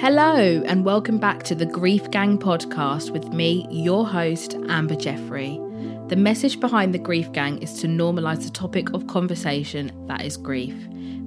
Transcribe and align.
Hello, 0.00 0.62
and 0.64 0.84
welcome 0.84 1.18
back 1.18 1.42
to 1.42 1.56
the 1.56 1.66
Grief 1.66 2.08
Gang 2.12 2.38
podcast 2.38 3.10
with 3.10 3.32
me, 3.32 3.66
your 3.68 4.06
host, 4.06 4.54
Amber 4.68 4.94
Jeffrey. 4.94 5.60
The 6.06 6.14
message 6.14 6.60
behind 6.60 6.94
the 6.94 7.00
Grief 7.00 7.32
Gang 7.32 7.58
is 7.58 7.80
to 7.80 7.88
normalise 7.88 8.44
the 8.44 8.50
topic 8.50 8.90
of 8.94 9.08
conversation 9.08 9.90
that 10.06 10.24
is 10.24 10.36
grief. 10.36 10.76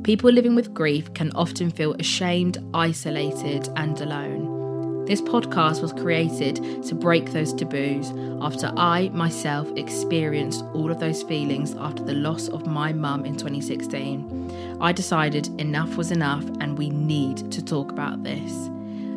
People 0.03 0.31
living 0.31 0.55
with 0.55 0.73
grief 0.73 1.13
can 1.13 1.33
often 1.35 1.69
feel 1.69 1.95
ashamed, 1.95 2.59
isolated, 2.73 3.67
and 3.75 3.99
alone. 3.99 5.03
This 5.05 5.21
podcast 5.21 5.81
was 5.81 5.91
created 5.91 6.83
to 6.83 6.95
break 6.95 7.33
those 7.33 7.53
taboos 7.53 8.11
after 8.41 8.71
I 8.77 9.09
myself 9.09 9.69
experienced 9.75 10.63
all 10.73 10.89
of 10.89 11.01
those 11.01 11.23
feelings 11.23 11.75
after 11.75 12.05
the 12.05 12.13
loss 12.13 12.47
of 12.47 12.65
my 12.65 12.93
mum 12.93 13.25
in 13.25 13.35
2016. 13.35 14.50
I 14.81 14.91
decided 14.91 15.47
enough 15.61 15.95
was 15.95 16.09
enough 16.09 16.43
and 16.59 16.75
we 16.75 16.89
need 16.89 17.51
to 17.51 17.63
talk 17.63 17.91
about 17.91 18.23
this. 18.23 18.67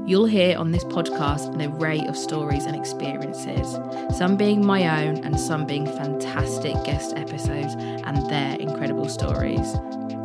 You'll 0.06 0.26
hear 0.26 0.58
on 0.58 0.72
this 0.72 0.84
podcast 0.84 1.54
an 1.54 1.62
array 1.62 2.06
of 2.06 2.18
stories 2.18 2.66
and 2.66 2.77
experiences, 2.77 3.78
some 4.14 4.36
being 4.36 4.66
my 4.66 5.06
own 5.06 5.24
and 5.24 5.40
some 5.40 5.64
being 5.64 5.86
fantastic 5.86 6.74
guest 6.84 7.16
episodes 7.16 7.74
and 7.77 8.28
their 8.28 8.56
incredible 8.56 9.08
stories. 9.08 9.74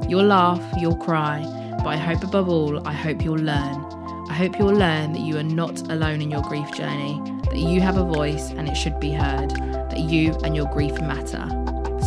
You'll 0.09 0.25
laugh, 0.25 0.61
you'll 0.77 0.97
cry, 0.97 1.41
but 1.77 1.87
I 1.87 1.95
hope 1.95 2.25
above 2.25 2.49
all, 2.49 2.85
I 2.85 2.91
hope 2.91 3.23
you'll 3.23 3.37
learn. 3.37 3.85
I 4.29 4.33
hope 4.33 4.59
you'll 4.59 4.75
learn 4.75 5.13
that 5.13 5.21
you 5.21 5.37
are 5.37 5.43
not 5.43 5.89
alone 5.89 6.21
in 6.21 6.29
your 6.29 6.41
grief 6.41 6.69
journey, 6.73 7.21
that 7.45 7.59
you 7.59 7.79
have 7.79 7.95
a 7.95 8.03
voice 8.03 8.49
and 8.49 8.67
it 8.67 8.75
should 8.75 8.99
be 8.99 9.11
heard, 9.11 9.51
that 9.51 9.99
you 9.99 10.33
and 10.43 10.53
your 10.53 10.67
grief 10.73 10.99
matter. 10.99 11.47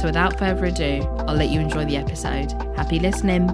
So 0.03 0.09
without 0.09 0.37
further 0.37 0.65
ado, 0.65 1.07
I'll 1.29 1.37
let 1.37 1.51
you 1.51 1.61
enjoy 1.61 1.85
the 1.85 1.97
episode. 1.97 2.51
Happy 2.75 2.99
listening. 2.99 3.47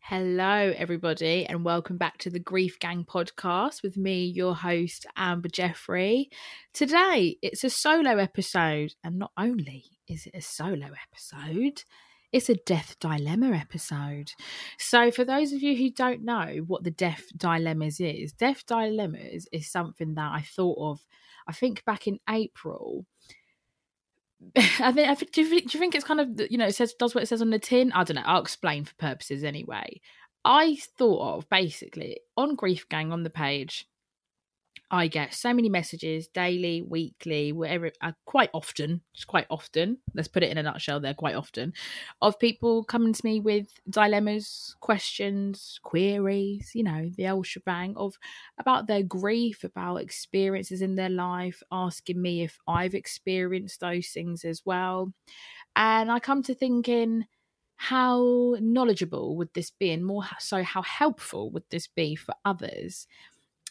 Hello, 0.00 0.72
everybody, 0.76 1.46
and 1.46 1.64
welcome 1.64 1.98
back 1.98 2.18
to 2.18 2.30
the 2.30 2.40
Grief 2.40 2.80
Gang 2.80 3.04
podcast 3.04 3.84
with 3.84 3.96
me, 3.96 4.24
your 4.24 4.56
host, 4.56 5.06
Amber 5.16 5.48
Jeffrey. 5.48 6.28
Today, 6.74 7.36
it's 7.40 7.62
a 7.62 7.70
solo 7.70 8.16
episode, 8.16 8.92
and 9.04 9.20
not 9.20 9.30
only 9.38 9.84
is 10.08 10.26
it 10.26 10.34
a 10.34 10.40
solo 10.40 10.88
episode, 11.12 11.84
it's 12.32 12.48
a 12.48 12.54
death 12.54 12.96
dilemma 13.00 13.52
episode. 13.52 14.32
So, 14.78 15.10
for 15.10 15.24
those 15.24 15.52
of 15.52 15.62
you 15.62 15.76
who 15.76 15.90
don't 15.90 16.24
know 16.24 16.64
what 16.66 16.84
the 16.84 16.90
death 16.90 17.24
dilemmas 17.36 18.00
is, 18.00 18.32
death 18.32 18.64
dilemmas 18.66 19.48
is 19.52 19.70
something 19.70 20.14
that 20.14 20.32
I 20.32 20.42
thought 20.42 20.78
of, 20.78 21.04
I 21.46 21.52
think 21.52 21.84
back 21.84 22.06
in 22.06 22.18
April. 22.28 23.06
I 24.78 24.92
mean, 24.92 25.08
I 25.08 25.14
think, 25.14 25.32
do, 25.32 25.42
you, 25.42 25.48
think- 25.48 25.70
do 25.70 25.78
you 25.78 25.80
think 25.80 25.94
it's 25.94 26.04
kind 26.04 26.20
of 26.20 26.50
you 26.50 26.58
know 26.58 26.66
it 26.66 26.74
says 26.74 26.94
does 26.98 27.14
what 27.14 27.24
it 27.24 27.26
says 27.26 27.42
on 27.42 27.50
the 27.50 27.58
tin? 27.58 27.92
I 27.92 28.04
don't 28.04 28.16
know. 28.16 28.22
I'll 28.24 28.42
explain 28.42 28.84
for 28.84 28.94
purposes 28.96 29.42
anyway. 29.42 30.00
I 30.44 30.76
thought 30.96 31.36
of 31.36 31.48
basically 31.48 32.20
on 32.36 32.54
Grief 32.54 32.88
Gang 32.88 33.12
on 33.12 33.22
the 33.22 33.30
page. 33.30 33.86
I 34.90 35.06
get 35.08 35.34
so 35.34 35.52
many 35.52 35.68
messages 35.68 36.28
daily, 36.28 36.80
weekly, 36.80 37.52
whatever, 37.52 37.90
uh, 38.00 38.12
quite 38.24 38.48
often, 38.54 39.02
just 39.12 39.26
quite 39.26 39.46
often. 39.50 39.98
Let's 40.14 40.28
put 40.28 40.42
it 40.42 40.50
in 40.50 40.56
a 40.56 40.62
nutshell 40.62 40.98
there, 40.98 41.12
quite 41.12 41.34
often, 41.34 41.74
of 42.22 42.38
people 42.38 42.84
coming 42.84 43.12
to 43.12 43.20
me 43.26 43.38
with 43.38 43.68
dilemmas, 43.90 44.76
questions, 44.80 45.78
queries, 45.82 46.72
you 46.74 46.82
know, 46.84 47.10
the 47.18 47.28
old 47.28 47.46
shebang 47.46 47.96
of 47.98 48.16
about 48.58 48.86
their 48.86 49.02
grief, 49.02 49.62
about 49.62 49.96
experiences 49.96 50.80
in 50.80 50.94
their 50.96 51.10
life, 51.10 51.62
asking 51.70 52.22
me 52.22 52.42
if 52.42 52.58
I've 52.66 52.94
experienced 52.94 53.80
those 53.80 54.08
things 54.08 54.42
as 54.42 54.64
well. 54.64 55.12
And 55.76 56.10
I 56.10 56.20
come 56.20 56.42
to 56.44 56.54
thinking, 56.54 57.26
how 57.76 58.56
knowledgeable 58.60 59.36
would 59.36 59.54
this 59.54 59.70
be, 59.70 59.90
and 59.92 60.04
more 60.04 60.24
so, 60.38 60.62
how 60.62 60.82
helpful 60.82 61.50
would 61.52 61.64
this 61.70 61.86
be 61.86 62.16
for 62.16 62.34
others? 62.44 63.06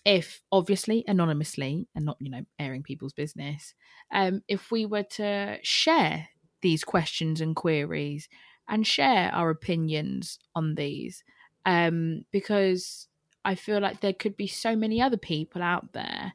If 0.08 0.42
obviously 0.54 1.04
anonymously 1.06 1.86
and 1.94 2.06
not 2.06 2.16
you 2.22 2.32
know 2.32 2.42
airing 2.58 2.82
people's 2.82 3.12
business 3.12 3.74
um 4.14 4.42
if 4.48 4.72
we 4.72 4.86
were 4.86 5.04
to 5.04 5.58
share 5.62 6.30
these 6.62 6.84
questions 6.84 7.42
and 7.42 7.58
queries 7.58 8.30
and 8.70 8.88
share 8.88 9.30
our 9.34 9.50
opinions 9.50 10.40
on 10.56 10.76
these 10.76 11.26
um 11.66 12.24
because 12.32 13.10
i 13.44 13.54
feel 13.54 13.82
like 13.82 14.00
there 14.00 14.14
could 14.14 14.38
be 14.38 14.48
so 14.48 14.78
many 14.78 15.02
other 15.02 15.18
people 15.18 15.62
out 15.62 15.92
there 15.92 16.32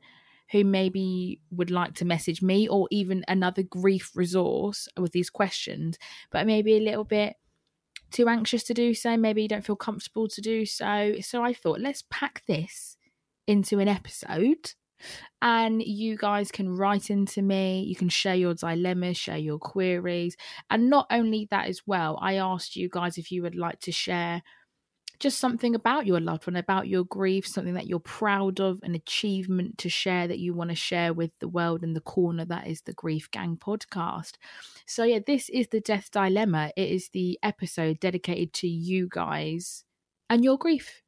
who 0.50 0.64
maybe 0.64 1.40
would 1.50 1.70
like 1.70 1.94
to 1.94 2.04
message 2.04 2.42
me 2.42 2.68
or 2.68 2.86
even 2.90 3.24
another 3.26 3.62
grief 3.62 4.10
resource 4.14 4.86
with 4.98 5.12
these 5.12 5.30
questions 5.30 5.98
but 6.30 6.46
maybe 6.46 6.76
a 6.76 6.80
little 6.80 7.04
bit 7.04 7.36
too 8.10 8.28
anxious 8.28 8.62
to 8.64 8.74
do 8.74 8.92
so 8.92 9.16
maybe 9.16 9.40
you 9.40 9.48
don't 9.48 9.64
feel 9.64 9.76
comfortable 9.76 10.28
to 10.28 10.42
do 10.42 10.66
so. 10.66 11.14
So 11.22 11.42
i 11.42 11.54
thought 11.54 11.80
let's 11.80 12.04
pack 12.10 12.42
this 12.46 12.98
into 13.46 13.78
an 13.78 13.88
episode 13.88 14.72
and 15.40 15.82
you 15.82 16.16
guys 16.16 16.52
can 16.52 16.68
write 16.68 17.10
into 17.10 17.42
me 17.42 17.82
you 17.82 17.96
can 17.96 18.08
share 18.08 18.36
your 18.36 18.54
dilemmas 18.54 19.16
share 19.16 19.38
your 19.38 19.58
queries 19.58 20.36
and 20.70 20.88
not 20.88 21.06
only 21.10 21.48
that 21.50 21.66
as 21.66 21.82
well 21.86 22.18
i 22.22 22.34
asked 22.34 22.76
you 22.76 22.88
guys 22.88 23.18
if 23.18 23.32
you 23.32 23.42
would 23.42 23.56
like 23.56 23.80
to 23.80 23.90
share 23.90 24.42
just 25.22 25.38
something 25.38 25.76
about 25.76 26.04
your 26.04 26.18
loved 26.18 26.48
one 26.48 26.56
about 26.56 26.88
your 26.88 27.04
grief 27.04 27.46
something 27.46 27.74
that 27.74 27.86
you're 27.86 28.00
proud 28.00 28.60
of 28.60 28.80
an 28.82 28.96
achievement 28.96 29.78
to 29.78 29.88
share 29.88 30.26
that 30.26 30.40
you 30.40 30.52
want 30.52 30.68
to 30.68 30.76
share 30.76 31.12
with 31.12 31.30
the 31.38 31.46
world 31.46 31.84
in 31.84 31.94
the 31.94 32.00
corner 32.00 32.44
that 32.44 32.66
is 32.66 32.82
the 32.82 32.92
grief 32.92 33.30
gang 33.30 33.56
podcast. 33.56 34.32
So 34.84 35.04
yeah 35.04 35.20
this 35.24 35.48
is 35.48 35.68
the 35.68 35.80
death 35.80 36.10
dilemma. 36.10 36.72
It 36.76 36.90
is 36.90 37.10
the 37.10 37.38
episode 37.40 38.00
dedicated 38.00 38.52
to 38.54 38.68
you 38.68 39.08
guys 39.08 39.84
and 40.28 40.42
your 40.42 40.58
grief 40.58 41.01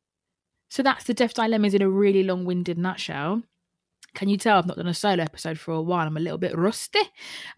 so 0.69 0.83
that's 0.83 1.05
the 1.05 1.15
Death 1.15 1.35
Dilemmas 1.35 1.75
in 1.75 1.83
a 1.83 1.89
really 1.89 2.23
long 2.23 2.45
winded 2.45 2.79
nutshell. 2.79 3.43
Can 4.15 4.29
you 4.29 4.37
tell 4.37 4.59
I've 4.59 4.67
not 4.67 4.77
done 4.77 4.87
a 4.87 4.95
solo 4.95 5.25
episode 5.25 5.59
for 5.59 5.73
a 5.73 5.83
while? 5.83 6.07
I'm 6.07 6.17
a 6.17 6.21
little 6.21 6.39
bit 6.39 6.57
rusty. 6.57 7.01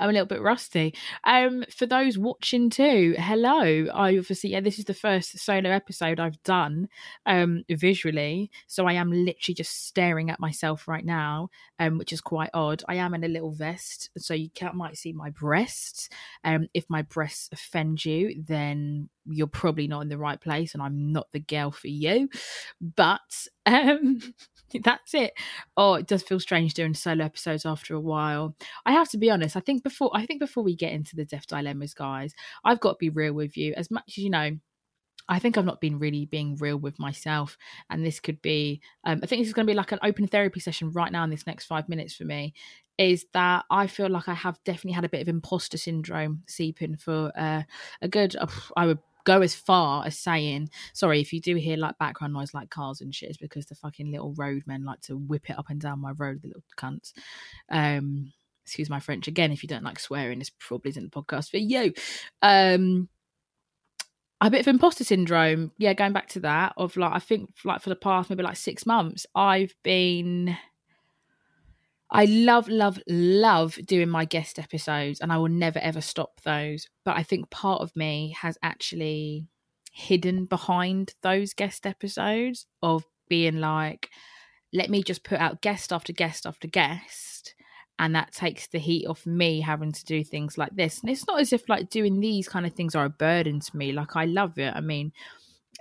I'm 0.01 0.09
a 0.09 0.13
little 0.13 0.27
bit 0.27 0.41
rusty. 0.41 0.95
Um, 1.25 1.65
for 1.71 1.85
those 1.85 2.17
watching 2.17 2.71
too, 2.71 3.15
hello. 3.19 3.87
I 3.93 4.17
obviously 4.17 4.51
yeah, 4.51 4.61
this 4.61 4.79
is 4.79 4.87
the 4.87 4.95
first 4.95 5.39
solo 5.39 5.69
episode 5.69 6.19
I've 6.19 6.43
done 6.45 6.89
um 7.27 7.65
visually, 7.69 8.51
so 8.67 8.87
I 8.87 8.95
am 8.95 9.13
literally 9.13 9.55
just 9.55 9.87
staring 9.87 10.31
at 10.31 10.41
myself 10.41 10.89
right 10.89 11.05
now, 11.05 11.51
um, 11.79 11.99
which 11.99 12.13
is 12.13 12.23
quite 12.23 12.51
odd. 12.55 12.83
I 12.89 12.95
am 12.97 13.13
in 13.13 13.25
a 13.25 13.29
little 13.29 13.53
vest, 13.53 14.11
so 14.17 14.33
you 14.33 14.49
can, 14.55 14.77
might 14.77 14.97
see 14.97 15.13
my 15.13 15.29
breasts. 15.31 16.09
Um, 16.43 16.69
if 16.73 16.87
my 16.89 17.03
breasts 17.03 17.51
offend 17.53 18.05
you, 18.05 18.43
then 18.47 19.11
you're 19.29 19.47
probably 19.47 19.89
not 19.89 20.03
in 20.03 20.09
the 20.09 20.19
right 20.19 20.41
place, 20.41 20.75
and 20.75 20.83
I'm 20.83 21.13
not 21.13 21.29
the 21.33 21.41
girl 21.41 21.71
for 21.71 21.89
you. 21.89 22.29
But 22.81 23.47
um. 23.67 24.21
that's 24.83 25.15
it. 25.15 25.33
Oh, 25.77 25.95
it 25.95 26.07
does 26.07 26.23
feel 26.23 26.41
strange 26.41 26.75
doing 26.75 26.95
solo 26.95 27.25
episodes 27.25 27.65
after 27.65 27.95
a 27.95 28.01
while. 28.01 28.57
I 28.85 28.93
have 28.93 29.09
to 29.11 29.19
be 29.19 29.31
honest. 29.31 29.57
I 29.57 29.61
think 29.61 29.83
before 29.83 30.11
I 30.15 30.27
think 30.27 30.41
before 30.41 30.65
we 30.65 30.75
get 30.75 30.93
into 30.93 31.17
the 31.17 31.25
deaf 31.25 31.47
dilemmas, 31.47 31.95
guys, 31.95 32.35
I've 32.65 32.81
got 32.81 32.93
to 32.93 32.99
be 32.99 33.11
real 33.11 33.33
with 33.33 33.57
you. 33.57 33.75
As 33.77 33.91
much 33.91 34.05
as 34.09 34.19
you 34.19 34.31
know, 34.31 34.51
I 35.29 35.39
think 35.39 35.59
I've 35.59 35.65
not 35.65 35.81
been 35.81 35.99
really 35.99 36.27
being 36.27 36.57
real 36.57 36.77
with 36.77 36.99
myself, 36.99 37.57
and 37.91 38.05
this 38.05 38.21
could 38.21 38.41
be. 38.43 38.81
Um, 39.05 39.21
I 39.23 39.27
think 39.27 39.41
this 39.41 39.49
is 39.49 39.55
going 39.55 39.67
to 39.67 39.71
be 39.71 39.77
like 39.77 39.93
an 39.93 39.99
open 40.03 40.27
therapy 40.27 40.61
session 40.61 40.93
right 40.93 41.11
now 41.13 41.25
in 41.25 41.31
this 41.31 41.47
next 41.47 41.67
five 41.67 41.89
minutes 41.89 42.15
for 42.15 42.25
me. 42.25 42.55
Is 42.99 43.27
that 43.35 43.65
I 43.71 43.89
feel 43.89 44.09
like 44.09 44.29
I 44.29 44.35
have 44.35 44.59
definitely 44.65 44.93
had 44.93 45.05
a 45.05 45.11
bit 45.11 45.21
of 45.21 45.29
imposter 45.29 45.77
syndrome 45.77 46.43
seeping 46.49 46.97
for 46.97 47.31
uh, 47.37 47.63
a 48.01 48.09
good. 48.09 48.37
I 48.77 48.87
would 48.87 48.99
go 49.27 49.43
as 49.43 49.55
far 49.55 50.07
as 50.07 50.19
saying, 50.19 50.71
sorry, 50.95 51.21
if 51.21 51.33
you 51.33 51.41
do 51.41 51.57
hear 51.57 51.77
like 51.77 51.99
background 51.99 52.33
noise 52.33 52.55
like 52.55 52.71
cars 52.71 53.03
and 53.03 53.15
shit, 53.15 53.29
it's 53.29 53.39
because 53.39 53.67
the 53.67 53.75
fucking 53.75 54.11
little 54.11 54.33
roadmen 54.35 54.85
like 54.85 55.03
to 55.03 55.17
whip 55.17 55.51
it 55.51 55.59
up 55.59 55.69
and 55.69 55.81
down 55.81 56.01
my 56.01 56.13
road, 56.13 56.41
the 56.41 56.49
little 56.49 56.63
cunts. 56.79 57.13
Um, 57.71 58.33
excuse 58.65 58.89
my 58.89 59.01
French 59.01 59.29
again. 59.29 59.53
If 59.53 59.63
you 59.63 59.69
don't 59.69 59.85
like 59.85 59.99
swearing, 59.99 60.39
this 60.39 60.51
probably 60.59 60.91
isn't 60.91 61.13
the 61.13 61.23
podcast 61.23 61.51
for 61.51 61.59
you. 61.59 61.93
Um, 62.41 63.11
a 64.41 64.51
bit 64.51 64.61
of 64.61 64.69
imposter 64.69 65.05
syndrome. 65.05 65.73
Yeah, 65.77 65.93
going 65.93 66.13
back 66.13 66.29
to 66.31 66.41
that, 66.41 66.75
of 66.77 66.97
like, 66.97 67.13
I 67.13 67.19
think 67.19 67.51
like 67.65 67.83
for 67.83 67.91
the 67.91 67.97
past 67.97 68.31
maybe 68.31 68.43
like 68.43 68.57
six 68.57 68.87
months, 68.87 69.27
I've 69.35 69.75
been 69.83 70.57
I 72.11 72.25
love, 72.27 72.69
love, 72.69 73.01
love 73.09 73.79
doing 73.85 74.09
my 74.09 74.25
guest 74.25 74.59
episodes, 74.59 75.21
and 75.21 75.33
I 75.33 75.39
will 75.39 75.49
never 75.49 75.79
ever 75.81 76.01
stop 76.01 76.41
those. 76.43 76.89
But 77.05 77.17
I 77.17 77.23
think 77.23 77.51
part 77.51 77.83
of 77.83 77.97
me 77.97 78.37
has 78.41 78.59
actually 78.63 79.49
hidden 79.93 80.45
behind 80.45 81.15
those 81.23 81.53
guest 81.55 81.87
episodes 81.87 82.67
of 82.83 83.05
being 83.29 83.61
like, 83.61 84.11
let 84.73 84.91
me 84.91 85.03
just 85.03 85.25
put 85.25 85.41
out 85.41 85.63
guest 85.63 85.93
after 85.93 86.13
guest 86.13 86.47
after 86.47 86.69
guest. 86.69 87.55
And 87.99 88.15
that 88.15 88.33
takes 88.33 88.67
the 88.67 88.79
heat 88.79 89.07
off 89.07 89.25
me 89.25 89.63
having 89.63 89.91
to 89.91 90.05
do 90.05 90.23
things 90.23 90.59
like 90.59 90.77
this. 90.77 91.01
And 91.01 91.09
it's 91.11 91.27
not 91.27 91.41
as 91.41 91.53
if 91.53 91.67
like 91.69 91.89
doing 91.89 92.21
these 92.21 92.47
kind 92.47 92.67
of 92.67 92.75
things 92.75 92.95
are 92.95 93.07
a 93.07 93.11
burden 93.11 93.59
to 93.59 93.77
me. 93.77 93.93
Like 93.93 94.17
I 94.17 94.27
love 94.27 94.59
it. 94.59 94.75
I 94.75 94.81
mean, 94.81 95.13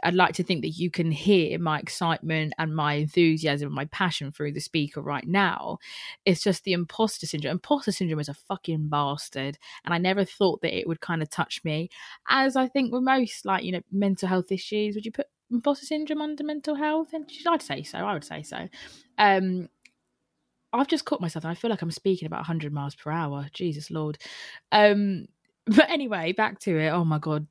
I'd 0.03 0.13
like 0.13 0.33
to 0.35 0.43
think 0.43 0.61
that 0.61 0.69
you 0.69 0.89
can 0.89 1.11
hear 1.11 1.59
my 1.59 1.79
excitement 1.79 2.53
and 2.57 2.75
my 2.75 2.93
enthusiasm 2.93 3.67
and 3.67 3.75
my 3.75 3.85
passion 3.85 4.31
through 4.31 4.53
the 4.53 4.59
speaker 4.59 5.01
right 5.01 5.27
now. 5.27 5.77
It's 6.25 6.43
just 6.43 6.63
the 6.63 6.73
imposter 6.73 7.25
syndrome. 7.25 7.53
Imposter 7.53 7.91
syndrome 7.91 8.19
is 8.19 8.29
a 8.29 8.33
fucking 8.33 8.89
bastard. 8.89 9.57
And 9.83 9.93
I 9.93 9.97
never 9.97 10.25
thought 10.25 10.61
that 10.61 10.77
it 10.77 10.87
would 10.87 11.01
kind 11.01 11.21
of 11.21 11.29
touch 11.29 11.61
me. 11.63 11.89
As 12.27 12.55
I 12.55 12.67
think 12.67 12.91
with 12.91 13.03
most, 13.03 13.45
like, 13.45 13.63
you 13.63 13.71
know, 13.71 13.81
mental 13.91 14.27
health 14.27 14.51
issues, 14.51 14.95
would 14.95 15.05
you 15.05 15.11
put 15.11 15.27
imposter 15.51 15.85
syndrome 15.85 16.21
under 16.21 16.43
mental 16.43 16.75
health? 16.75 17.09
And 17.13 17.29
I'd 17.47 17.61
say 17.61 17.83
so. 17.83 17.99
I 17.99 18.13
would 18.13 18.23
say 18.23 18.43
so. 18.43 18.67
Um, 19.17 19.69
I've 20.73 20.87
just 20.87 21.05
caught 21.05 21.21
myself. 21.21 21.45
And 21.45 21.51
I 21.51 21.55
feel 21.55 21.69
like 21.69 21.81
I'm 21.81 21.91
speaking 21.91 22.25
about 22.25 22.39
100 22.39 22.73
miles 22.73 22.95
per 22.95 23.11
hour. 23.11 23.47
Jesus 23.53 23.89
Lord. 23.89 24.17
Um, 24.71 25.27
but 25.65 25.89
anyway, 25.89 26.31
back 26.33 26.59
to 26.59 26.77
it. 26.77 26.89
Oh 26.89 27.05
my 27.05 27.17
God. 27.19 27.47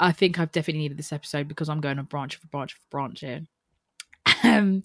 I 0.00 0.12
think 0.12 0.38
I've 0.38 0.50
definitely 0.50 0.82
needed 0.82 0.98
this 0.98 1.12
episode 1.12 1.46
because 1.46 1.68
I'm 1.68 1.80
going 1.80 1.98
a 1.98 2.02
branch 2.02 2.36
for 2.36 2.46
branch 2.48 2.74
for 2.74 2.80
branch 2.90 3.20
here. 3.20 3.42
Um, 4.42 4.82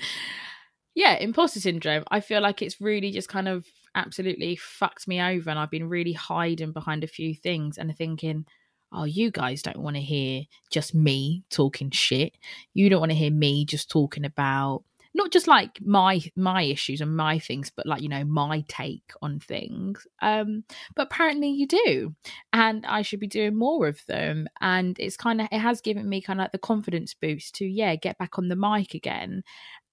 yeah, 0.96 1.16
imposter 1.16 1.62
syndrome. 1.62 2.04
I 2.10 2.20
feel 2.20 2.42
like 2.42 2.62
it's 2.62 2.82
really 2.82 3.12
just 3.12 3.30
kind 3.30 3.48
of 3.48 3.66
absolutely 3.96 4.58
fucked 4.58 5.08
me 5.08 5.22
over, 5.22 5.50
and 5.50 5.58
I've 5.58 5.72
been 5.72 5.90
really 5.90 6.14
hiding 6.14 6.74
behind 6.74 7.04
a 7.04 7.08
few 7.08 7.34
things 7.34 7.78
and 7.78 7.96
thinking, 7.98 8.46
oh, 8.92 9.06
you 9.06 9.32
guys 9.32 9.62
don't 9.62 9.80
want 9.80 9.96
to 9.96 10.02
hear 10.02 10.44
just 10.72 10.94
me 10.94 11.44
talking 11.50 11.90
shit. 11.92 12.38
You 12.74 12.90
don't 12.90 13.00
want 13.00 13.12
to 13.12 13.18
hear 13.18 13.32
me 13.32 13.66
just 13.66 13.90
talking 13.90 14.26
about 14.26 14.84
not 15.16 15.32
just 15.32 15.48
like 15.48 15.80
my 15.82 16.22
my 16.36 16.62
issues 16.62 17.02
and 17.02 17.16
my 17.16 17.40
things 17.40 17.72
but 17.76 17.86
like 17.86 18.02
you 18.02 18.10
know 18.10 18.24
my 18.26 18.64
take 18.68 19.14
on 19.22 19.40
things 19.40 20.06
um 20.22 20.64
but 20.96 21.04
apparently 21.04 21.50
you 21.50 21.66
do 21.66 22.14
and 22.54 22.86
i 22.86 23.02
should 23.02 23.20
be 23.20 23.28
doing 23.28 23.56
more 23.56 23.88
of 23.88 24.06
them 24.08 24.48
and 24.62 25.00
it's 25.00 25.18
kind 25.18 25.42
of 25.42 25.48
it 25.52 25.60
has 25.60 25.82
given 25.82 26.08
me 26.08 26.22
kind 26.22 26.40
of 26.40 26.44
like 26.44 26.52
the 26.52 26.58
confidence 26.58 27.14
boost 27.14 27.56
to 27.56 27.66
yeah 27.66 27.96
get 27.96 28.18
back 28.18 28.38
on 28.38 28.50
the 28.50 28.56
mic 28.56 28.94
again 28.94 29.42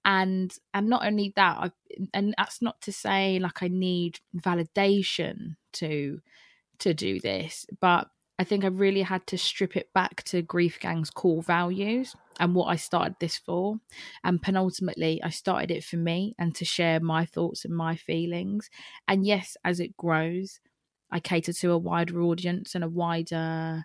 and 0.05 0.57
and 0.75 0.89
not 0.89 1.07
only 1.07 1.33
that 1.37 1.57
i 1.57 1.71
and 2.13 2.35
that's 2.37 2.61
not 2.61 2.81
to 2.83 2.93
say 2.93 3.39
like 3.39 3.63
i 3.63 3.69
need 3.69 4.19
validation 4.37 5.55
to 5.73 6.21
to 6.81 6.93
do 6.93 7.21
this 7.21 7.65
but 7.81 8.09
I 8.43 8.45
think 8.45 8.65
I 8.65 8.69
really 8.69 9.03
had 9.03 9.25
to 9.29 9.39
strip 9.39 9.77
it 9.77 9.93
back 9.95 10.25
to 10.25 10.43
Grief 10.43 10.81
Gang's 10.81 11.11
core 11.11 11.45
values 11.45 12.17
and 12.41 12.57
what 12.57 12.65
I 12.65 12.75
started 12.75 13.15
this 13.21 13.39
for. 13.39 13.77
And 14.25 14.43
penultimately, 14.43 15.23
I 15.23 15.31
started 15.31 15.71
it 15.71 15.85
for 15.85 15.97
me 15.97 16.35
and 16.41 16.53
to 16.57 16.65
share 16.65 16.99
my 16.99 17.25
thoughts 17.25 17.65
and 17.65 17.73
my 17.73 17.95
feelings. 17.95 18.69
And 19.07 19.25
yes, 19.25 19.57
as 19.65 19.79
it 19.79 19.97
grows, 19.97 20.59
I 21.09 21.21
cater 21.21 21.53
to 21.53 21.71
a 21.71 21.79
wider 21.79 22.21
audience 22.21 22.75
and 22.75 22.83
a 22.83 22.89
wider 22.89 23.85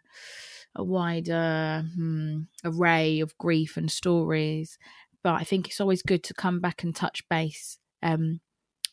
a 0.75 0.83
wider 0.83 1.86
hmm, 1.95 2.39
array 2.65 3.19
of 3.19 3.38
grief 3.38 3.77
and 3.77 3.92
stories. 3.92 4.80
But 5.24 5.36
I 5.36 5.44
think 5.44 5.68
it's 5.68 5.80
always 5.80 6.01
good 6.01 6.24
to 6.24 6.33
come 6.33 6.62
back 6.62 6.81
and 6.81 6.95
touch 6.95 7.21
base 7.30 7.77
um, 8.01 8.39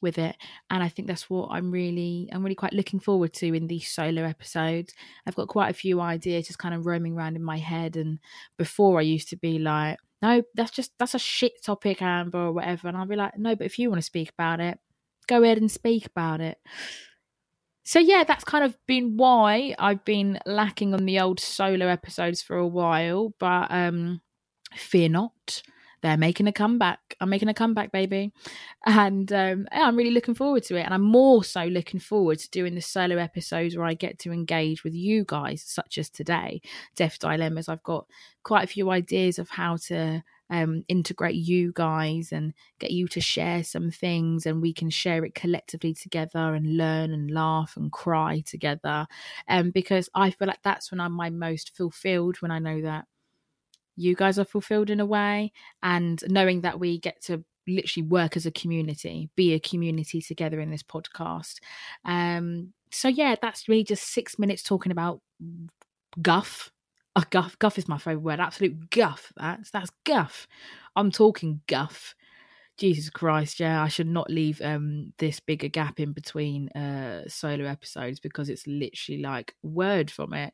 with 0.05 0.19
it 0.19 0.37
and 0.71 0.83
i 0.85 0.89
think 0.89 1.09
that's 1.09 1.29
what 1.29 1.49
i'm 1.51 1.73
really 1.73 2.29
i'm 2.33 2.45
really 2.45 2.55
quite 2.55 2.73
looking 2.73 3.01
forward 3.01 3.33
to 3.33 3.53
in 3.53 3.67
these 3.67 3.89
solo 3.89 4.23
episodes. 4.23 4.95
I've 5.27 5.35
got 5.35 5.49
quite 5.49 5.71
a 5.71 5.75
few 5.75 6.01
ideas 6.01 6.47
just 6.47 6.61
kind 6.61 6.75
of 6.75 6.87
roaming 6.87 7.17
around 7.17 7.35
in 7.35 7.43
my 7.43 7.59
head 7.59 7.97
and 7.97 8.21
before 8.57 9.01
i 9.01 9.03
used 9.03 9.29
to 9.31 9.37
be 9.37 9.59
like 9.59 9.99
no 10.23 10.43
that's 10.55 10.71
just 10.71 10.93
that's 10.99 11.15
a 11.15 11.19
shit 11.19 11.65
topic 11.65 12.01
amber 12.01 12.39
or 12.39 12.53
whatever 12.53 12.87
and 12.87 12.97
i'll 12.97 13.07
be 13.07 13.17
like 13.17 13.37
no 13.37 13.57
but 13.57 13.67
if 13.67 13.79
you 13.79 13.89
want 13.91 14.01
to 14.01 14.07
speak 14.07 14.31
about 14.31 14.61
it 14.61 14.79
go 15.27 15.43
ahead 15.43 15.59
and 15.59 15.71
speak 15.71 16.07
about 16.07 16.41
it. 16.41 16.59
So 17.87 17.99
yeah 17.99 18.25
that's 18.25 18.45
kind 18.45 18.65
of 18.65 18.79
been 18.87 19.19
why 19.19 19.75
i've 19.79 20.05
been 20.07 20.39
lacking 20.47 20.95
on 20.95 21.05
the 21.05 21.21
old 21.21 21.39
solo 21.39 21.87
episodes 21.87 22.41
for 22.41 22.57
a 22.57 22.67
while 22.67 23.35
but 23.39 23.67
um 23.71 24.23
fear 24.75 25.11
not 25.11 25.63
they're 26.05 26.19
making 26.19 26.47
a 26.47 26.53
comeback. 26.53 27.17
I'm 27.19 27.31
making 27.31 27.49
a 27.49 27.55
comeback, 27.55 27.91
baby. 27.91 28.31
And 28.85 29.33
um, 29.33 29.67
I'm 29.73 29.97
really 29.97 30.11
looking 30.11 30.35
forward 30.35 30.63
to 30.65 30.77
it. 30.77 30.83
And 30.83 30.93
I'm 30.93 31.01
more 31.01 31.43
so 31.43 31.65
looking 31.65 31.99
forward 31.99 32.41
to 32.41 32.51
doing 32.51 32.75
the 32.75 32.83
solo 32.83 33.17
episodes 33.17 33.75
where 33.75 33.87
I 33.87 33.95
get 33.95 34.19
to 34.21 34.31
engage 34.31 34.85
with 34.85 34.93
you 34.93 35.25
guys, 35.27 35.63
such 35.63 35.97
as 35.97 36.11
today, 36.11 36.61
Deaf 36.95 37.19
Dilemmas. 37.19 37.71
I've 37.71 37.83
got 37.83 38.07
quite 38.43 38.65
a 38.65 38.67
few 38.67 38.91
ideas 38.91 39.39
of 39.39 39.49
how 39.49 39.79
to 39.87 40.23
um, 40.51 40.85
integrate 40.89 41.37
you 41.37 41.73
guys 41.73 42.33
and 42.33 42.53
get 42.79 42.91
you 42.91 43.09
to 43.09 43.21
share 43.23 43.65
some 43.65 43.91
things 43.91 44.45
and 44.45 44.61
we 44.61 44.75
can 44.75 44.91
share 44.91 45.25
it 45.25 45.35
collectively 45.35 45.95
together 45.95 46.55
and 46.55 46.77
learn 46.77 47.13
and 47.13 47.31
laugh 47.31 47.79
and 47.79 47.91
cry 47.91 48.43
together 48.45 49.07
um, 49.49 49.71
because 49.71 50.11
i 50.15 50.31
feel 50.31 50.47
like 50.47 50.63
that's 50.63 50.91
when 50.91 51.01
i'm 51.01 51.13
my 51.13 51.31
most 51.31 51.75
fulfilled 51.75 52.37
when 52.43 52.51
i 52.51 52.59
know 52.59 52.83
that 52.83 53.07
you 53.97 54.15
guys 54.15 54.39
are 54.39 54.45
fulfilled 54.45 54.91
in 54.91 55.01
a 55.01 55.07
way 55.07 55.53
and 55.83 56.23
knowing 56.29 56.63
that 56.63 56.81
we 56.81 56.99
get 56.99 57.23
to 57.23 57.45
literally 57.67 58.07
work 58.07 58.37
as 58.37 58.45
a 58.45 58.51
community 58.51 59.31
be 59.37 59.55
a 59.55 59.61
community 59.61 60.21
together 60.21 60.61
in 60.61 60.71
this 60.71 60.83
podcast. 60.83 61.57
Um 62.05 62.73
so 62.91 63.09
yeah 63.09 63.35
that's 63.41 63.69
really 63.69 63.85
just 63.85 64.13
six 64.13 64.39
minutes 64.39 64.63
talking 64.63 64.93
about 64.93 65.21
guff. 66.21 66.71
Oh, 67.17 67.23
guff 67.31 67.59
guff 67.59 67.79
is 67.79 67.89
my 67.89 67.99
favorite 67.99 68.23
word 68.23 68.41
absolute 68.41 68.91
guff 68.91 69.33
that's 69.37 69.71
that's 69.71 69.91
guff. 70.05 70.47
I'm 70.97 71.11
talking 71.11 71.61
guff. 71.67 72.15
Jesus 72.77 73.09
christ 73.09 73.61
yeah 73.61 73.81
i 73.85 73.87
should 73.87 74.09
not 74.09 74.29
leave 74.29 74.61
um 74.61 75.13
this 75.19 75.39
bigger 75.39 75.69
gap 75.69 76.01
in 76.01 76.13
between 76.13 76.69
uh 76.71 77.23
solo 77.29 77.67
episodes 77.67 78.19
because 78.19 78.49
it's 78.49 78.67
literally 78.67 79.23
like 79.23 79.55
word 79.63 80.11
from 80.11 80.33
it 80.35 80.53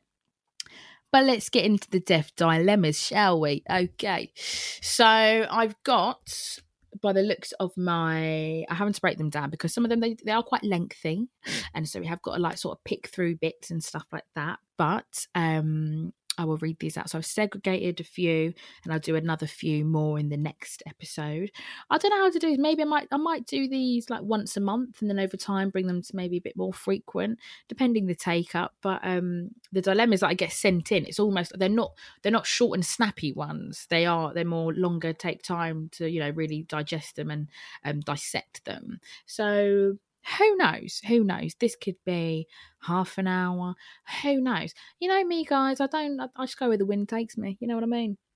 but 1.11 1.25
let's 1.25 1.49
get 1.49 1.65
into 1.65 1.89
the 1.89 1.99
deaf 1.99 2.35
dilemmas, 2.35 2.99
shall 3.01 3.39
we? 3.39 3.63
Okay. 3.69 4.31
So 4.35 5.05
I've 5.05 5.75
got, 5.83 6.59
by 7.01 7.13
the 7.13 7.21
looks 7.21 7.51
of 7.53 7.75
my, 7.77 8.65
I 8.69 8.73
haven't 8.73 8.93
to 8.93 9.01
break 9.01 9.17
them 9.17 9.29
down 9.29 9.49
because 9.49 9.73
some 9.73 9.83
of 9.83 9.89
them 9.89 9.99
they, 9.99 10.15
they 10.23 10.31
are 10.31 10.43
quite 10.43 10.63
lengthy, 10.63 11.27
and 11.73 11.87
so 11.87 11.99
we 11.99 12.07
have 12.07 12.21
got 12.21 12.35
to 12.35 12.41
like 12.41 12.57
sort 12.57 12.77
of 12.77 12.83
pick 12.83 13.07
through 13.07 13.37
bits 13.37 13.71
and 13.71 13.83
stuff 13.83 14.05
like 14.11 14.25
that. 14.35 14.59
But 14.77 15.27
um, 15.35 16.13
I 16.37 16.45
will 16.45 16.57
read 16.57 16.79
these 16.79 16.97
out. 16.97 17.09
So 17.09 17.17
I've 17.17 17.25
segregated 17.25 17.99
a 17.99 18.03
few 18.03 18.53
and 18.83 18.93
I'll 18.93 18.99
do 18.99 19.15
another 19.15 19.47
few 19.47 19.83
more 19.83 20.17
in 20.17 20.29
the 20.29 20.37
next 20.37 20.81
episode. 20.87 21.51
I 21.89 21.97
don't 21.97 22.11
know 22.11 22.23
how 22.23 22.31
to 22.31 22.39
do 22.39 22.49
this. 22.49 22.57
Maybe 22.57 22.81
I 22.81 22.85
might 22.85 23.07
I 23.11 23.17
might 23.17 23.45
do 23.45 23.67
these 23.67 24.09
like 24.09 24.21
once 24.21 24.55
a 24.55 24.61
month 24.61 25.01
and 25.01 25.09
then 25.09 25.19
over 25.19 25.35
time 25.35 25.69
bring 25.69 25.87
them 25.87 26.01
to 26.01 26.15
maybe 26.15 26.37
a 26.37 26.41
bit 26.41 26.55
more 26.55 26.73
frequent, 26.73 27.39
depending 27.67 28.05
the 28.07 28.15
take 28.15 28.55
up. 28.55 28.75
But 28.81 29.01
um 29.03 29.49
the 29.71 29.81
dilemmas 29.81 30.21
that 30.21 30.27
I 30.27 30.33
get 30.33 30.51
sent 30.53 30.91
in, 30.91 31.05
it's 31.05 31.19
almost 31.19 31.51
they're 31.57 31.69
not 31.69 31.93
they're 32.21 32.31
not 32.31 32.47
short 32.47 32.77
and 32.77 32.85
snappy 32.85 33.33
ones. 33.33 33.87
They 33.89 34.05
are 34.05 34.33
they're 34.33 34.45
more 34.45 34.73
longer, 34.73 35.13
take 35.13 35.43
time 35.43 35.89
to, 35.93 36.09
you 36.09 36.21
know, 36.21 36.29
really 36.29 36.63
digest 36.63 37.17
them 37.17 37.29
and 37.29 37.49
um 37.83 37.99
dissect 37.99 38.63
them. 38.65 38.99
So 39.25 39.97
who 40.37 40.55
knows? 40.57 41.01
Who 41.07 41.23
knows? 41.23 41.55
This 41.59 41.75
could 41.75 41.97
be 42.05 42.47
half 42.81 43.17
an 43.17 43.27
hour. 43.27 43.75
Who 44.23 44.41
knows? 44.41 44.73
You 44.99 45.09
know 45.09 45.23
me, 45.23 45.45
guys. 45.45 45.79
I 45.79 45.87
don't. 45.87 46.19
I, 46.19 46.27
I 46.35 46.45
just 46.45 46.59
go 46.59 46.69
where 46.69 46.77
the 46.77 46.85
wind 46.85 47.09
takes 47.09 47.37
me. 47.37 47.57
You 47.59 47.67
know 47.67 47.75
what 47.75 47.83
I 47.83 47.87
mean? 47.87 48.17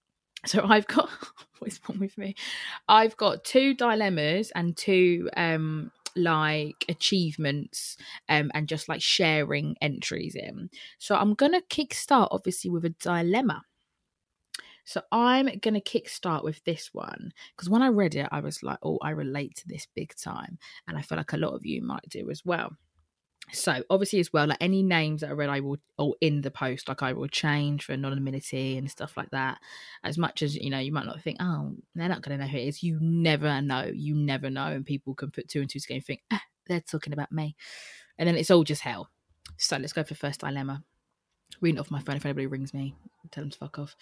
So 0.47 0.63
I've 0.63 0.85
got 0.85 1.09
what's 1.59 1.79
wrong 1.89 1.97
with 1.97 2.19
me? 2.19 2.35
I've 2.87 3.17
got 3.17 3.43
two 3.43 3.73
dilemmas 3.73 4.51
and 4.53 4.77
two 4.77 5.27
um 5.35 5.91
like 6.15 6.85
achievements 6.87 7.97
um 8.29 8.51
and 8.53 8.67
just 8.67 8.87
like 8.87 9.01
sharing 9.01 9.75
entries 9.81 10.35
in. 10.35 10.69
So 10.99 11.15
I'm 11.15 11.33
gonna 11.33 11.61
kickstart 11.71 12.27
obviously 12.29 12.69
with 12.69 12.85
a 12.85 12.89
dilemma. 12.89 13.63
So 14.85 15.01
I'm 15.11 15.45
going 15.45 15.73
to 15.73 15.81
kickstart 15.81 16.43
with 16.43 16.63
this 16.63 16.91
one 16.93 17.33
because 17.55 17.69
when 17.69 17.81
I 17.81 17.87
read 17.89 18.15
it, 18.15 18.29
I 18.31 18.39
was 18.39 18.63
like, 18.63 18.77
oh, 18.83 18.99
I 19.01 19.09
relate 19.09 19.55
to 19.57 19.67
this 19.67 19.87
big 19.95 20.15
time. 20.15 20.57
And 20.87 20.97
I 20.97 21.01
feel 21.01 21.17
like 21.17 21.33
a 21.33 21.37
lot 21.37 21.53
of 21.53 21.65
you 21.65 21.81
might 21.81 22.07
do 22.09 22.29
as 22.29 22.45
well. 22.45 22.71
So 23.51 23.83
obviously 23.89 24.19
as 24.19 24.33
well, 24.33 24.47
like 24.47 24.57
any 24.61 24.81
names 24.81 25.21
that 25.21 25.29
I 25.29 25.33
read, 25.33 25.49
I 25.49 25.59
will 25.59 25.77
or 25.97 26.15
in 26.21 26.41
the 26.41 26.51
post, 26.51 26.87
like 26.87 27.03
I 27.03 27.13
will 27.13 27.27
change 27.27 27.85
for 27.85 27.93
anonymity 27.93 28.77
and 28.77 28.89
stuff 28.89 29.15
like 29.17 29.29
that. 29.31 29.59
As 30.03 30.17
much 30.17 30.41
as 30.41 30.55
you 30.55 30.69
know, 30.69 30.79
you 30.79 30.91
might 30.91 31.05
not 31.05 31.21
think, 31.21 31.37
oh, 31.39 31.75
they're 31.93 32.09
not 32.09 32.21
going 32.21 32.37
to 32.37 32.43
know 32.43 32.49
who 32.49 32.57
it 32.57 32.67
is. 32.67 32.83
You 32.83 32.97
never 33.01 33.61
know. 33.61 33.91
You 33.93 34.15
never 34.15 34.49
know, 34.49 34.67
and 34.67 34.85
people 34.85 35.13
can 35.13 35.31
put 35.31 35.47
two 35.47 35.61
and 35.61 35.69
two 35.69 35.79
together 35.79 35.97
and 35.97 36.05
think, 36.05 36.21
ah, 36.31 36.41
they're 36.67 36.81
talking 36.81 37.13
about 37.13 37.31
me, 37.31 37.55
and 38.17 38.27
then 38.27 38.35
it's 38.35 38.49
all 38.49 38.63
just 38.63 38.81
hell. 38.81 39.09
So 39.57 39.77
let's 39.77 39.93
go 39.93 40.03
for 40.03 40.15
first 40.15 40.39
dilemma. 40.41 40.83
Reading 41.61 41.79
off 41.79 41.91
my 41.91 41.99
phone 41.99 42.15
if 42.15 42.25
anybody 42.25 42.47
rings 42.47 42.73
me, 42.73 42.95
tell 43.31 43.43
them 43.43 43.51
to 43.51 43.57
fuck 43.57 43.77
off. 43.77 43.95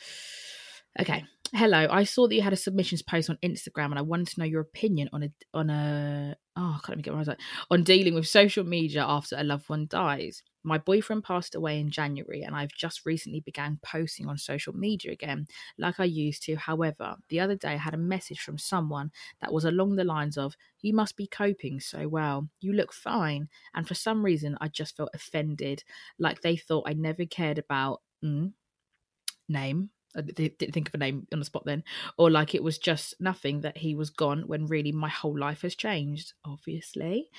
Okay. 0.99 1.23
Hello. 1.55 1.87
I 1.89 2.03
saw 2.03 2.27
that 2.27 2.35
you 2.35 2.41
had 2.41 2.53
a 2.53 2.57
submissions 2.57 3.03
post 3.03 3.29
on 3.29 3.37
Instagram 3.43 3.85
and 3.85 3.99
I 3.99 4.03
wanted 4.03 4.27
to 4.29 4.39
know 4.39 4.45
your 4.45 4.61
opinion 4.61 5.09
on 5.13 5.23
a 5.23 5.29
on 5.53 5.69
a 5.69 6.35
oh, 6.55 6.77
I 6.77 6.79
can't 6.83 6.99
even 6.99 7.01
get 7.01 7.13
my 7.13 7.19
words 7.19 7.29
on 7.69 7.83
dealing 7.83 8.13
with 8.15 8.27
social 8.27 8.63
media 8.63 9.03
after 9.03 9.35
a 9.37 9.43
loved 9.43 9.69
one 9.69 9.87
dies. 9.87 10.43
My 10.63 10.77
boyfriend 10.77 11.23
passed 11.23 11.55
away 11.55 11.79
in 11.79 11.91
January 11.91 12.41
and 12.41 12.55
I've 12.55 12.71
just 12.71 13.05
recently 13.05 13.39
began 13.39 13.79
posting 13.83 14.27
on 14.27 14.37
social 14.37 14.73
media 14.73 15.11
again 15.11 15.47
like 15.77 15.99
I 15.99 16.05
used 16.05 16.43
to. 16.43 16.55
However, 16.55 17.15
the 17.29 17.39
other 17.39 17.55
day 17.55 17.69
I 17.69 17.77
had 17.77 17.93
a 17.93 17.97
message 17.97 18.39
from 18.39 18.57
someone 18.57 19.11
that 19.41 19.53
was 19.53 19.65
along 19.65 19.95
the 19.95 20.03
lines 20.03 20.37
of 20.37 20.55
you 20.81 20.93
must 20.93 21.17
be 21.17 21.27
coping 21.27 21.79
so 21.79 22.07
well. 22.07 22.49
You 22.61 22.73
look 22.73 22.93
fine. 22.93 23.47
And 23.75 23.87
for 23.87 23.95
some 23.95 24.23
reason 24.23 24.57
I 24.61 24.67
just 24.67 24.95
felt 24.95 25.09
offended 25.13 25.83
like 26.19 26.41
they 26.41 26.55
thought 26.55 26.87
I 26.87 26.93
never 26.93 27.25
cared 27.25 27.57
about 27.57 28.01
mm, 28.23 28.53
name 29.49 29.89
I 30.15 30.21
didn't 30.21 30.73
think 30.73 30.87
of 30.87 30.95
a 30.95 30.97
name 30.97 31.27
on 31.31 31.39
the 31.39 31.45
spot 31.45 31.65
then, 31.65 31.83
or 32.17 32.29
like 32.29 32.55
it 32.55 32.63
was 32.63 32.77
just 32.77 33.15
nothing 33.19 33.61
that 33.61 33.77
he 33.77 33.95
was 33.95 34.09
gone 34.09 34.43
when 34.47 34.67
really 34.67 34.91
my 34.91 35.09
whole 35.09 35.37
life 35.37 35.61
has 35.61 35.75
changed, 35.75 36.33
obviously. 36.45 37.29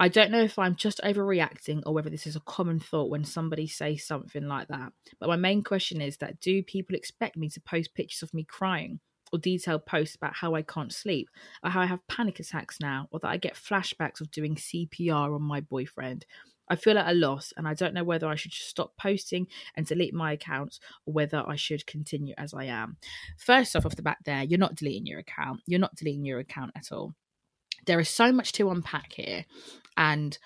I 0.00 0.06
don't 0.06 0.30
know 0.30 0.42
if 0.42 0.60
I'm 0.60 0.76
just 0.76 1.00
overreacting 1.02 1.82
or 1.84 1.92
whether 1.92 2.08
this 2.08 2.26
is 2.26 2.36
a 2.36 2.40
common 2.40 2.78
thought 2.78 3.10
when 3.10 3.24
somebody 3.24 3.66
says 3.66 4.04
something 4.04 4.46
like 4.46 4.68
that. 4.68 4.92
But 5.18 5.28
my 5.28 5.34
main 5.34 5.64
question 5.64 6.00
is 6.00 6.18
that 6.18 6.40
do 6.40 6.62
people 6.62 6.94
expect 6.94 7.36
me 7.36 7.48
to 7.48 7.60
post 7.60 7.94
pictures 7.94 8.22
of 8.22 8.32
me 8.32 8.44
crying 8.44 9.00
or 9.32 9.40
detailed 9.40 9.86
posts 9.86 10.14
about 10.14 10.36
how 10.36 10.54
I 10.54 10.62
can't 10.62 10.92
sleep 10.92 11.28
or 11.64 11.70
how 11.70 11.80
I 11.80 11.86
have 11.86 12.06
panic 12.06 12.38
attacks 12.38 12.78
now 12.80 13.08
or 13.10 13.18
that 13.18 13.28
I 13.28 13.38
get 13.38 13.56
flashbacks 13.56 14.20
of 14.20 14.30
doing 14.30 14.54
CPR 14.54 15.34
on 15.34 15.42
my 15.42 15.60
boyfriend 15.60 16.24
I 16.70 16.76
feel 16.76 16.98
at 16.98 17.10
a 17.10 17.14
loss 17.14 17.52
and 17.56 17.66
I 17.66 17.74
don't 17.74 17.94
know 17.94 18.04
whether 18.04 18.28
I 18.28 18.34
should 18.34 18.52
stop 18.52 18.92
posting 18.96 19.46
and 19.76 19.86
delete 19.86 20.14
my 20.14 20.32
accounts 20.32 20.80
or 21.06 21.14
whether 21.14 21.42
I 21.46 21.56
should 21.56 21.86
continue 21.86 22.34
as 22.36 22.54
I 22.54 22.64
am. 22.64 22.96
First 23.38 23.74
off, 23.74 23.86
off 23.86 23.96
the 23.96 24.02
back 24.02 24.18
there, 24.24 24.42
you're 24.42 24.58
not 24.58 24.74
deleting 24.74 25.06
your 25.06 25.20
account. 25.20 25.60
You're 25.66 25.80
not 25.80 25.96
deleting 25.96 26.24
your 26.24 26.38
account 26.38 26.72
at 26.76 26.92
all. 26.92 27.14
There 27.86 28.00
is 28.00 28.08
so 28.08 28.32
much 28.32 28.52
to 28.52 28.70
unpack 28.70 29.12
here. 29.12 29.44
And 29.96 30.38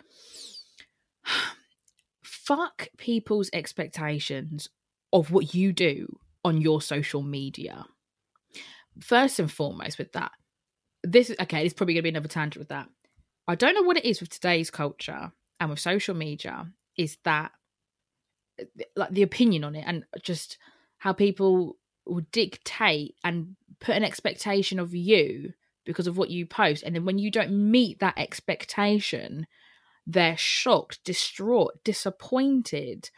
fuck 2.23 2.88
people's 2.97 3.50
expectations 3.52 4.69
of 5.12 5.31
what 5.31 5.55
you 5.55 5.73
do 5.73 6.19
on 6.45 6.61
your 6.61 6.81
social 6.81 7.23
media. 7.23 7.85
First 9.00 9.38
and 9.38 9.50
foremost, 9.50 9.99
with 9.99 10.12
that, 10.12 10.33
this 11.02 11.31
is 11.31 11.37
okay, 11.41 11.64
it's 11.64 11.75
probably 11.75 11.95
going 11.95 12.00
to 12.00 12.05
be 12.05 12.09
another 12.11 12.29
tangent 12.29 12.59
with 12.59 12.69
that. 12.69 12.88
I 13.49 13.55
don't 13.55 13.75
know 13.75 13.83
what 13.83 13.97
it 13.97 14.05
is 14.05 14.21
with 14.21 14.31
today's 14.31 14.71
culture 14.71 15.33
and 15.62 15.71
with 15.71 15.78
social 15.78 16.14
media 16.14 16.66
is 16.97 17.19
that 17.25 17.52
like 18.97 19.11
the 19.11 19.23
opinion 19.23 19.64
on 19.64 19.75
it 19.75 19.85
and 19.87 20.04
just 20.23 20.59
how 20.99 21.12
people 21.12 21.76
will 22.07 22.23
dictate 22.33 23.14
and 23.25 23.57
put 23.81 23.97
an 23.97 24.04
expectation 24.04 24.78
of 24.78 24.95
you 24.95 25.52
because 25.85 26.07
of 26.07 26.16
what 26.16 26.31
you 26.31 26.47
post. 26.47 26.83
And 26.83 26.95
then 26.95 27.04
when 27.04 27.19
you 27.19 27.31
don't 27.31 27.52
meet 27.52 28.00
that 28.00 28.19
expectation 28.19 29.47
they're 30.04 30.37
shocked 30.37 30.99
distraught 31.04 31.85
disappointed. 31.85 33.11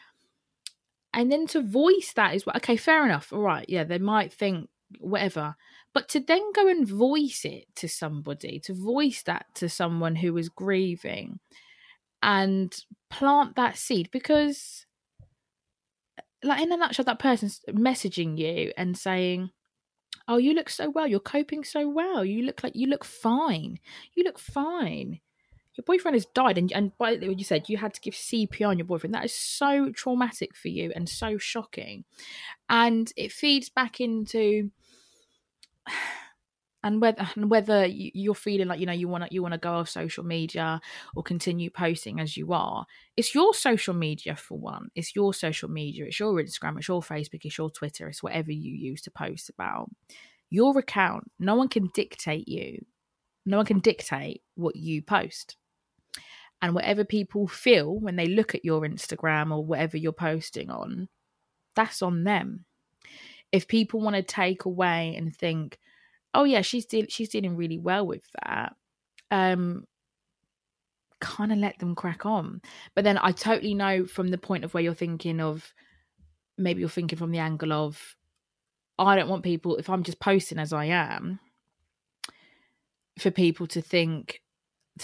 And 1.14 1.32
then 1.32 1.46
to 1.48 1.62
voice 1.62 2.12
that 2.14 2.34
is 2.34 2.44
okay 2.56 2.76
fair 2.76 3.04
enough. 3.04 3.32
All 3.32 3.40
right 3.40 3.66
yeah 3.68 3.84
they 3.84 3.98
might 3.98 4.32
think 4.32 4.68
whatever. 5.00 5.56
But 5.94 6.08
to 6.10 6.20
then 6.20 6.52
go 6.52 6.68
and 6.68 6.86
voice 6.86 7.44
it 7.44 7.74
to 7.76 7.88
somebody 7.88 8.60
to 8.60 8.74
voice 8.74 9.22
that 9.22 9.46
to 9.54 9.68
someone 9.68 10.16
who 10.16 10.36
is 10.36 10.48
grieving 10.48 11.40
and 12.24 12.74
plant 13.10 13.54
that 13.54 13.76
seed 13.76 14.08
because 14.10 14.86
like 16.42 16.60
in 16.60 16.72
a 16.72 16.76
nutshell 16.76 17.04
that 17.04 17.18
person's 17.18 17.60
messaging 17.68 18.36
you 18.36 18.72
and 18.76 18.98
saying 18.98 19.50
oh 20.26 20.38
you 20.38 20.54
look 20.54 20.70
so 20.70 20.90
well. 20.90 21.06
You're 21.06 21.20
coping 21.20 21.64
so 21.64 21.88
well. 21.88 22.24
You 22.24 22.44
look 22.44 22.64
like 22.64 22.74
you 22.74 22.86
look 22.86 23.04
fine. 23.04 23.78
You 24.14 24.24
look 24.24 24.38
fine. 24.38 25.20
Your 25.76 25.84
boyfriend 25.84 26.14
has 26.14 26.26
died. 26.26 26.56
And 26.56 26.72
and 26.72 26.96
by 26.96 27.16
what 27.16 27.38
you 27.38 27.44
said 27.44 27.68
you 27.68 27.76
had 27.76 27.94
to 27.94 28.00
give 28.00 28.14
cpr 28.14 28.68
on 28.68 28.78
your 28.78 28.86
boyfriend. 28.86 29.14
That 29.14 29.26
is 29.26 29.34
so 29.34 29.92
traumatic 29.92 30.56
for 30.56 30.68
you 30.68 30.92
and 30.96 31.08
so 31.08 31.36
shocking. 31.36 32.04
And 32.70 33.12
it 33.16 33.32
feeds 33.32 33.68
back 33.68 34.00
into 34.00 34.70
and 36.84 37.00
whether 37.00 37.26
and 37.34 37.50
whether 37.50 37.86
you're 37.86 38.34
feeling 38.34 38.68
like 38.68 38.78
you 38.78 38.86
know 38.86 38.92
you 38.92 39.08
want 39.08 39.24
to 39.24 39.34
you 39.34 39.42
want 39.42 39.52
to 39.52 39.58
go 39.58 39.72
off 39.72 39.88
social 39.88 40.22
media 40.22 40.80
or 41.16 41.22
continue 41.22 41.70
posting 41.70 42.20
as 42.20 42.36
you 42.36 42.52
are. 42.52 42.86
It's 43.16 43.34
your 43.34 43.54
social 43.54 43.94
media 43.94 44.36
for 44.36 44.58
one. 44.58 44.90
It's 44.94 45.16
your 45.16 45.34
social 45.34 45.68
media. 45.68 46.04
It's 46.04 46.20
your 46.20 46.34
instagram. 46.34 46.78
It's 46.78 46.86
your 46.86 47.00
facebook. 47.00 47.40
It's 47.44 47.58
your 47.58 47.70
twitter. 47.70 48.06
It's 48.06 48.22
whatever 48.22 48.52
you 48.52 48.72
use 48.72 49.02
to 49.02 49.10
post 49.10 49.48
about. 49.48 49.90
Your 50.50 50.78
account 50.78 51.30
no 51.40 51.56
one 51.56 51.68
can 51.68 51.88
dictate 51.94 52.46
you. 52.46 52.84
No 53.46 53.56
one 53.56 53.66
can 53.66 53.80
dictate 53.80 54.42
what 54.54 54.76
you 54.76 55.02
post. 55.02 55.56
And 56.62 56.74
whatever 56.74 57.04
people 57.04 57.48
feel 57.48 57.98
when 57.98 58.16
they 58.16 58.26
look 58.26 58.54
at 58.54 58.64
your 58.64 58.82
instagram 58.82 59.50
or 59.50 59.64
whatever 59.64 59.96
you're 59.96 60.12
posting 60.12 60.70
on 60.70 61.08
that's 61.74 62.02
on 62.02 62.24
them. 62.24 62.64
If 63.52 63.68
people 63.68 64.00
want 64.00 64.16
to 64.16 64.22
take 64.22 64.64
away 64.64 65.14
and 65.16 65.34
think 65.34 65.78
oh 66.34 66.44
yeah, 66.44 66.60
she's 66.62 66.86
de- 66.86 67.08
she's 67.08 67.30
dealing 67.30 67.56
really 67.56 67.78
well 67.78 68.06
with 68.06 68.24
that. 68.44 68.74
Um, 69.30 69.84
kind 71.20 71.52
of 71.52 71.58
let 71.58 71.78
them 71.78 71.94
crack 71.94 72.26
on. 72.26 72.60
But 72.94 73.04
then 73.04 73.18
I 73.18 73.32
totally 73.32 73.74
know 73.74 74.04
from 74.04 74.28
the 74.28 74.38
point 74.38 74.64
of 74.64 74.74
where 74.74 74.82
you're 74.82 74.94
thinking 74.94 75.40
of, 75.40 75.72
maybe 76.58 76.80
you're 76.80 76.88
thinking 76.88 77.18
from 77.18 77.30
the 77.30 77.38
angle 77.38 77.72
of, 77.72 78.16
I 78.98 79.16
don't 79.16 79.28
want 79.28 79.42
people 79.42 79.76
if 79.76 79.88
I'm 79.88 80.02
just 80.02 80.20
posting 80.20 80.58
as 80.58 80.72
I 80.72 80.86
am, 80.86 81.40
for 83.18 83.30
people 83.30 83.66
to 83.68 83.80
think 83.80 84.40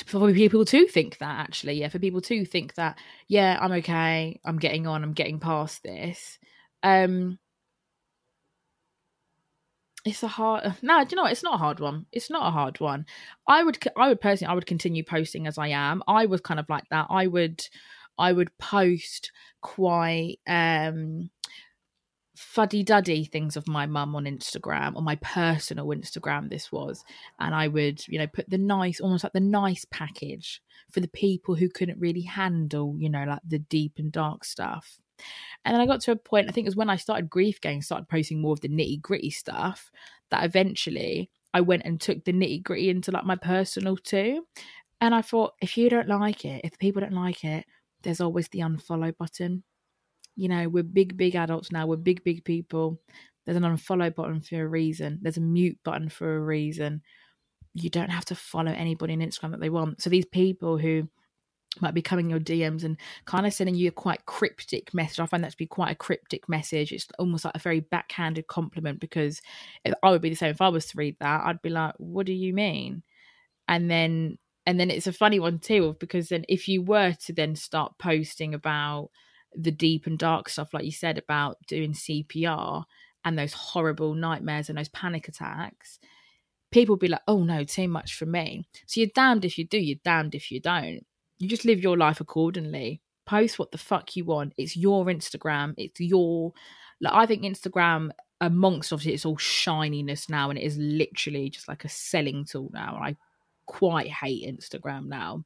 for 0.07 0.33
people 0.33 0.65
to 0.65 0.87
think 0.87 1.19
that 1.19 1.41
actually 1.41 1.73
yeah 1.73 1.89
for 1.89 1.99
people 1.99 2.21
to 2.21 2.45
think 2.45 2.75
that 2.75 2.97
yeah 3.27 3.59
i'm 3.61 3.73
okay 3.73 4.39
i'm 4.45 4.57
getting 4.57 4.87
on 4.87 5.03
i'm 5.03 5.13
getting 5.13 5.41
past 5.41 5.83
this 5.83 6.39
um 6.85 7.39
it's 10.05 10.23
a 10.23 10.29
hard 10.29 10.75
no 10.83 11.05
do 11.05 11.09
you 11.11 11.17
know 11.17 11.23
what? 11.23 11.33
it's 11.33 11.43
not 11.43 11.55
a 11.55 11.59
hard 11.59 11.81
one. 11.81 12.07
It's 12.13 12.31
not 12.31 12.47
a 12.47 12.51
hard 12.51 12.81
one. 12.81 13.07
I 13.47 13.63
would 13.63 13.79
i 13.97 14.09
would 14.09 14.21
personally 14.21 14.51
i 14.51 14.55
would 14.55 14.67
continue 14.67 15.05
posting 15.05 15.47
as 15.47 15.59
i 15.59 15.69
am. 15.69 16.03
I 16.09 16.27
was 16.27 16.41
kind 16.41 16.61
of 16.61 16.69
like 16.69 16.85
that. 16.91 17.07
I 17.11 17.27
would 17.27 17.67
i 18.19 18.33
would 18.33 18.57
post 18.59 19.33
quite 19.61 20.39
um 20.47 21.31
fuddy 22.37 22.83
duddy 22.83 23.25
things 23.25 23.57
of 23.57 23.69
my 23.69 23.85
mum 23.85 24.17
on 24.17 24.25
Instagram 24.25 24.97
on 24.97 25.05
my 25.05 25.17
personal 25.17 25.89
Instagram 25.89 26.49
this 26.49 26.73
was. 26.73 27.05
And 27.39 27.55
I 27.55 27.69
would 27.69 28.07
you 28.09 28.19
know 28.19 28.27
put 28.27 28.49
the 28.49 28.59
nice 28.59 29.01
almost 29.01 29.25
like 29.25 29.35
the 29.35 29.41
nice 29.41 29.85
package 29.91 30.63
for 30.91 31.01
the 31.01 31.09
people 31.09 31.55
who 31.55 31.69
couldn't 31.69 32.01
really 32.01 32.23
handle 32.23 32.97
you 32.99 33.11
know 33.11 33.25
like 33.25 33.41
the 33.47 33.59
deep 33.59 33.95
and 33.99 34.11
dark 34.11 34.45
stuff 34.45 34.99
And 35.65 35.75
then 35.75 35.81
I 35.81 35.87
got 35.87 36.01
to 36.03 36.13
a 36.13 36.17
point, 36.17 36.49
I 36.49 36.53
think 36.53 36.67
it 36.67 36.71
was 36.71 36.77
when 36.77 36.91
I 36.91 36.97
started 36.97 37.29
Grief 37.31 37.61
Gang, 37.61 37.83
started 37.83 38.09
posting 38.09 38.41
more 38.41 38.53
of 38.53 38.61
the 38.61 38.69
nitty 38.69 39.03
gritty 39.03 39.31
stuff, 39.31 39.91
that 40.31 40.45
eventually 40.45 41.31
I 41.53 41.61
went 41.61 41.83
and 41.85 42.01
took 42.01 42.25
the 42.25 42.33
nitty 42.33 42.63
gritty 42.63 42.91
into 42.91 43.11
like 43.11 43.25
my 43.25 43.37
personal 43.37 43.97
too. 43.97 44.47
And 45.01 45.15
I 45.15 45.23
thought, 45.23 45.55
if 45.61 45.77
you 45.77 45.89
don't 45.89 46.09
like 46.09 46.45
it, 46.45 46.61
if 46.65 46.79
people 46.79 47.01
don't 47.01 47.13
like 47.13 47.45
it, 47.45 47.65
there's 48.03 48.21
always 48.21 48.49
the 48.49 48.61
unfollow 48.61 49.17
button. 49.17 49.63
You 50.37 50.49
know, 50.49 50.69
we're 50.69 50.83
big, 50.83 51.17
big 51.17 51.37
adults 51.37 51.73
now. 51.73 51.87
We're 51.87 51.97
big, 51.97 52.25
big 52.25 52.45
people. 52.45 53.01
There's 53.45 53.57
an 53.57 53.63
unfollow 53.63 54.15
button 54.15 54.41
for 54.41 54.63
a 54.63 54.69
reason. 54.69 55.19
There's 55.23 55.37
a 55.37 55.43
mute 55.43 55.79
button 55.85 56.09
for 56.09 56.37
a 56.37 56.41
reason. 56.41 57.03
You 57.75 57.91
don't 57.91 58.11
have 58.11 58.25
to 58.27 58.35
follow 58.35 58.73
anybody 58.73 59.13
on 59.13 59.21
Instagram 59.21 59.53
that 59.53 59.61
they 59.61 59.71
want. 59.71 60.03
So 60.03 60.11
these 60.11 60.27
people 60.27 60.79
who 60.79 61.09
might 61.81 61.95
be 61.95 62.03
coming 62.03 62.29
your 62.29 62.41
DMs 62.41 62.83
and 62.85 62.97
kind 63.27 63.47
of 63.47 63.53
sending 63.53 63.75
you 63.75 63.89
a 63.89 63.93
quite 63.93 64.27
cryptic 64.27 64.93
message. 64.93 65.21
I 65.21 65.27
find 65.27 65.45
that 65.45 65.53
to 65.53 65.57
be 65.57 65.67
quite 65.67 65.93
a 65.93 65.97
cryptic 65.97 66.49
message. 66.49 66.93
It's 66.93 67.07
almost 67.19 67.45
like 67.45 67.55
a 67.55 67.61
very 67.61 67.81
backhanded 67.81 68.49
compliment 68.49 68.99
because 68.99 69.41
I 70.03 70.11
would 70.11 70.23
be 70.23 70.31
the 70.31 70.37
same 70.37 70.51
if 70.51 70.61
I 70.61 70.69
was 70.69 70.87
to 70.87 70.99
read 70.99 71.17
that. 71.21 71.43
I'd 71.45 71.63
be 71.63 71.71
like, 71.71 71.95
"What 71.99 72.27
do 72.27 72.33
you 72.33 72.53
mean?" 72.53 73.03
And 73.69 73.91
then 73.91 74.39
and 74.67 74.79
then 74.79 74.91
it's 74.91 75.07
a 75.07 75.13
funny 75.13 75.41
one 75.41 75.59
too 75.59 75.97
because 76.01 76.29
then 76.29 76.45
if 76.49 76.69
you 76.69 76.83
were 76.83 77.13
to 77.13 77.33
then 77.33 77.57
start 77.57 77.99
posting 77.99 78.55
about 78.55 79.11
the 79.55 79.71
deep 79.73 80.07
and 80.07 80.19
dark 80.19 80.49
stuff 80.49 80.73
like 80.73 80.85
you 80.85 80.93
said 80.93 81.19
about 81.19 81.57
doing 81.67 81.93
CPR 81.93 82.85
and 83.25 83.39
those 83.39 83.53
horrible 83.53 84.15
nightmares 84.15 84.69
and 84.69 84.79
those 84.79 84.89
panic 84.89 85.29
attacks 85.29 85.99
people 86.71 86.97
be 86.97 87.09
like 87.09 87.23
oh 87.27 87.43
no 87.43 87.65
too 87.65 87.89
much 87.89 88.15
for 88.15 88.27
me 88.27 88.65
so 88.87 89.01
you're 89.01 89.11
damned 89.15 89.45
if 89.45 89.59
you 89.59 89.67
do 89.67 89.79
you're 89.79 89.99
damned 90.05 90.35
if 90.35 90.53
you 90.53 90.61
don't 90.61 91.05
you 91.41 91.49
just 91.49 91.65
live 91.65 91.81
your 91.81 91.97
life 91.97 92.21
accordingly. 92.21 93.01
Post 93.27 93.59
what 93.59 93.73
the 93.73 93.79
fuck 93.79 94.15
you 94.15 94.25
want. 94.25 94.53
It's 94.57 94.77
your 94.77 95.07
instagram. 95.07 95.75
It's 95.77 96.01
your 96.01 96.53
like 97.01 97.15
i 97.15 97.27
think 97.27 97.43
instagram 97.43 98.11
amongst 98.43 98.93
obviously 98.93 99.15
it's 99.15 99.25
all 99.25 99.37
shininess 99.37 100.29
now 100.29 100.51
and 100.51 100.59
it 100.59 100.63
is 100.63 100.77
literally 100.79 101.51
just 101.51 101.69
like 101.69 101.85
a 101.85 101.89
selling 101.89 102.45
tool 102.45 102.71
now. 102.73 102.99
I 103.03 103.17
quite 103.67 104.09
hate 104.09 104.47
instagram 104.47 105.07
now. 105.07 105.45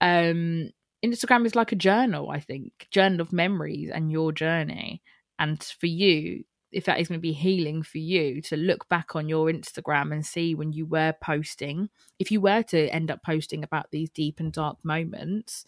Um 0.00 0.70
instagram 1.04 1.46
is 1.46 1.54
like 1.54 1.72
a 1.72 1.76
journal 1.76 2.30
i 2.30 2.40
think. 2.40 2.88
Journal 2.90 3.20
of 3.20 3.32
memories 3.32 3.90
and 3.90 4.10
your 4.10 4.32
journey. 4.32 5.02
And 5.38 5.62
for 5.62 5.86
you 5.86 6.44
if 6.72 6.84
that 6.86 6.98
is 6.98 7.08
going 7.08 7.18
to 7.18 7.22
be 7.22 7.32
healing 7.32 7.82
for 7.82 7.98
you 7.98 8.40
to 8.42 8.56
look 8.56 8.88
back 8.88 9.14
on 9.14 9.28
your 9.28 9.46
Instagram 9.46 10.12
and 10.12 10.24
see 10.24 10.54
when 10.54 10.72
you 10.72 10.86
were 10.86 11.14
posting, 11.22 11.90
if 12.18 12.30
you 12.30 12.40
were 12.40 12.62
to 12.62 12.88
end 12.88 13.10
up 13.10 13.22
posting 13.22 13.62
about 13.62 13.90
these 13.90 14.10
deep 14.10 14.40
and 14.40 14.52
dark 14.52 14.78
moments, 14.82 15.64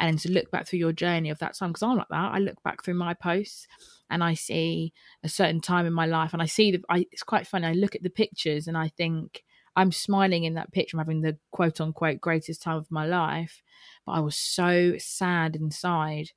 and 0.00 0.18
to 0.18 0.32
look 0.32 0.50
back 0.50 0.66
through 0.66 0.80
your 0.80 0.92
journey 0.92 1.30
of 1.30 1.38
that 1.38 1.56
time, 1.56 1.70
because 1.70 1.82
I'm 1.82 1.96
like 1.96 2.08
that. 2.10 2.32
I 2.32 2.38
look 2.38 2.60
back 2.64 2.82
through 2.82 2.94
my 2.94 3.14
posts 3.14 3.68
and 4.10 4.24
I 4.24 4.34
see 4.34 4.92
a 5.22 5.28
certain 5.28 5.60
time 5.60 5.86
in 5.86 5.92
my 5.92 6.06
life, 6.06 6.32
and 6.32 6.42
I 6.42 6.46
see 6.46 6.72
that 6.72 6.82
it's 7.12 7.22
quite 7.22 7.46
funny. 7.46 7.66
I 7.66 7.72
look 7.72 7.94
at 7.94 8.02
the 8.02 8.10
pictures 8.10 8.66
and 8.66 8.76
I 8.76 8.88
think 8.88 9.44
I'm 9.76 9.92
smiling 9.92 10.44
in 10.44 10.54
that 10.54 10.72
picture, 10.72 10.96
I'm 10.96 10.98
having 10.98 11.22
the 11.22 11.38
quote 11.50 11.80
unquote 11.80 12.20
greatest 12.20 12.62
time 12.62 12.76
of 12.76 12.90
my 12.90 13.06
life, 13.06 13.62
but 14.04 14.12
I 14.12 14.20
was 14.20 14.36
so 14.36 14.94
sad 14.98 15.56
inside 15.56 16.32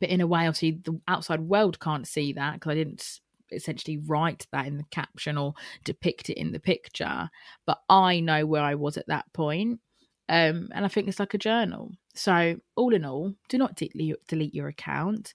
but 0.00 0.08
in 0.08 0.20
a 0.20 0.26
way, 0.26 0.46
obviously, 0.46 0.80
the 0.84 1.00
outside 1.08 1.40
world 1.40 1.80
can't 1.80 2.06
see 2.06 2.32
that 2.34 2.54
because 2.54 2.70
I 2.70 2.74
didn't 2.74 3.20
essentially 3.52 3.98
write 3.98 4.46
that 4.52 4.66
in 4.66 4.76
the 4.76 4.84
caption 4.90 5.38
or 5.38 5.54
depict 5.84 6.30
it 6.30 6.38
in 6.38 6.52
the 6.52 6.60
picture. 6.60 7.30
But 7.64 7.78
I 7.88 8.20
know 8.20 8.46
where 8.46 8.62
I 8.62 8.74
was 8.74 8.96
at 8.96 9.06
that 9.08 9.32
point. 9.32 9.80
Um, 10.28 10.68
and 10.72 10.84
I 10.84 10.88
think 10.88 11.08
it's 11.08 11.20
like 11.20 11.34
a 11.34 11.38
journal. 11.38 11.92
So, 12.14 12.56
all 12.74 12.94
in 12.94 13.04
all, 13.04 13.34
do 13.48 13.58
not 13.58 13.76
delete, 13.76 14.26
delete 14.26 14.54
your 14.54 14.68
account. 14.68 15.34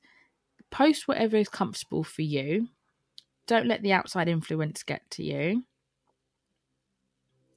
Post 0.70 1.08
whatever 1.08 1.38
is 1.38 1.50
comfortable 1.50 2.04
for 2.04 2.22
you. 2.22 2.68
Don't 3.48 3.68
let 3.68 3.82
the 3.82 3.94
outside 3.94 4.28
influence 4.28 4.84
get 4.84 5.10
to 5.12 5.24
you. 5.24 5.64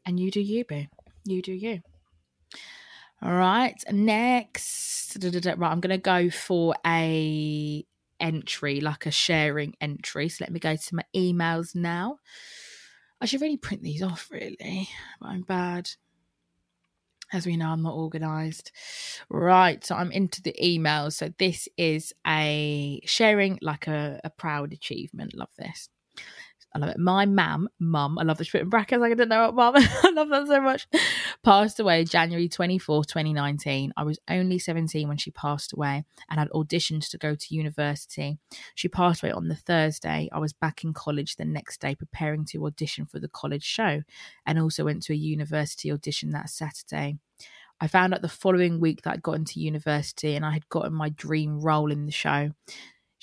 And 0.06 0.20
you 0.20 0.30
do 0.30 0.40
you, 0.40 0.64
boo. 0.64 0.86
You 1.24 1.42
do 1.42 1.52
you. 1.52 1.80
All 3.22 3.32
right, 3.32 3.82
next, 3.90 5.18
right, 5.18 5.70
I'm 5.70 5.80
going 5.80 5.90
to 5.90 5.98
go 5.98 6.28
for 6.28 6.74
a 6.86 7.86
entry, 8.20 8.80
like 8.80 9.06
a 9.06 9.10
sharing 9.10 9.74
entry. 9.80 10.28
So 10.28 10.44
let 10.44 10.52
me 10.52 10.60
go 10.60 10.76
to 10.76 10.94
my 10.94 11.04
emails 11.16 11.74
now. 11.74 12.18
I 13.20 13.26
should 13.26 13.40
really 13.40 13.56
print 13.56 13.82
these 13.82 14.02
off, 14.02 14.28
really, 14.30 14.88
but 15.20 15.28
I'm 15.28 15.42
bad. 15.42 15.90
As 17.32 17.46
we 17.46 17.56
know, 17.56 17.70
I'm 17.70 17.82
not 17.82 17.94
organised. 17.94 18.70
Right, 19.30 19.82
so 19.82 19.94
I'm 19.94 20.12
into 20.12 20.42
the 20.42 20.54
emails. 20.62 21.14
So 21.14 21.30
this 21.38 21.68
is 21.78 22.12
a 22.26 23.00
sharing 23.06 23.58
like 23.62 23.86
a, 23.86 24.20
a 24.22 24.30
proud 24.30 24.72
achievement. 24.72 25.34
Love 25.34 25.50
this. 25.58 25.88
I 26.74 26.80
love 26.80 26.90
it. 26.90 26.98
My 26.98 27.24
mam, 27.24 27.68
mum, 27.78 28.18
I 28.18 28.24
love 28.24 28.38
the 28.38 28.58
in 28.58 28.68
brackets. 28.68 29.00
I 29.00 29.08
didn't 29.08 29.28
know 29.28 29.52
what 29.52 29.54
mum. 29.54 29.74
I 30.02 30.10
love 30.10 30.28
that 30.30 30.48
so 30.48 30.60
much. 30.60 30.88
Passed 31.44 31.78
away 31.78 32.04
January 32.04 32.48
24th, 32.48 33.06
2019. 33.06 33.92
I 33.96 34.02
was 34.02 34.18
only 34.28 34.58
17 34.58 35.06
when 35.06 35.16
she 35.16 35.30
passed 35.30 35.72
away 35.72 36.04
and 36.28 36.40
had 36.40 36.50
auditioned 36.50 37.08
to 37.10 37.18
go 37.18 37.36
to 37.36 37.54
university. 37.54 38.38
She 38.74 38.88
passed 38.88 39.22
away 39.22 39.30
on 39.30 39.46
the 39.46 39.54
Thursday. 39.54 40.28
I 40.32 40.40
was 40.40 40.52
back 40.52 40.82
in 40.82 40.92
college 40.92 41.36
the 41.36 41.44
next 41.44 41.80
day 41.80 41.94
preparing 41.94 42.44
to 42.46 42.66
audition 42.66 43.06
for 43.06 43.20
the 43.20 43.28
college 43.28 43.64
show 43.64 44.02
and 44.44 44.58
also 44.58 44.84
went 44.84 45.04
to 45.04 45.12
a 45.12 45.16
university 45.16 45.92
audition 45.92 46.32
that 46.32 46.50
Saturday. 46.50 47.18
I 47.80 47.86
found 47.86 48.14
out 48.14 48.22
the 48.22 48.28
following 48.28 48.80
week 48.80 49.02
that 49.02 49.12
I'd 49.12 49.22
gotten 49.22 49.42
into 49.42 49.60
university 49.60 50.36
and 50.36 50.44
I 50.44 50.52
had 50.52 50.68
gotten 50.68 50.94
my 50.94 51.08
dream 51.10 51.60
role 51.60 51.92
in 51.92 52.06
the 52.06 52.12
show. 52.12 52.50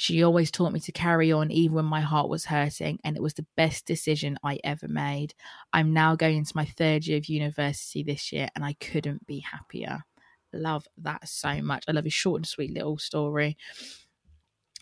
She 0.02 0.24
always 0.24 0.50
taught 0.50 0.74
me 0.74 0.80
to 0.80 0.92
carry 0.92 1.32
on 1.32 1.52
even 1.52 1.76
when 1.76 1.86
my 1.86 2.02
heart 2.02 2.28
was 2.28 2.46
hurting, 2.46 2.98
and 3.04 3.16
it 3.16 3.22
was 3.22 3.36
the 3.36 3.46
best 3.56 3.86
decision 3.86 4.36
I 4.44 4.58
ever 4.64 4.88
made. 4.88 5.36
I'm 5.74 5.94
now 5.94 6.16
going 6.16 6.38
into 6.38 6.54
my 6.56 6.66
third 6.66 7.06
year 7.06 7.20
of 7.20 7.28
university 7.28 8.02
this 8.02 8.32
year, 8.32 8.50
and 8.56 8.66
I 8.66 8.74
couldn't 8.80 9.28
be 9.28 9.42
happier. 9.42 10.00
Love 10.54 10.88
that 10.98 11.28
so 11.28 11.62
much. 11.62 11.84
I 11.88 11.92
love 11.92 12.06
your 12.06 12.12
short 12.12 12.40
and 12.40 12.48
sweet 12.48 12.74
little 12.74 12.98
story. 12.98 13.58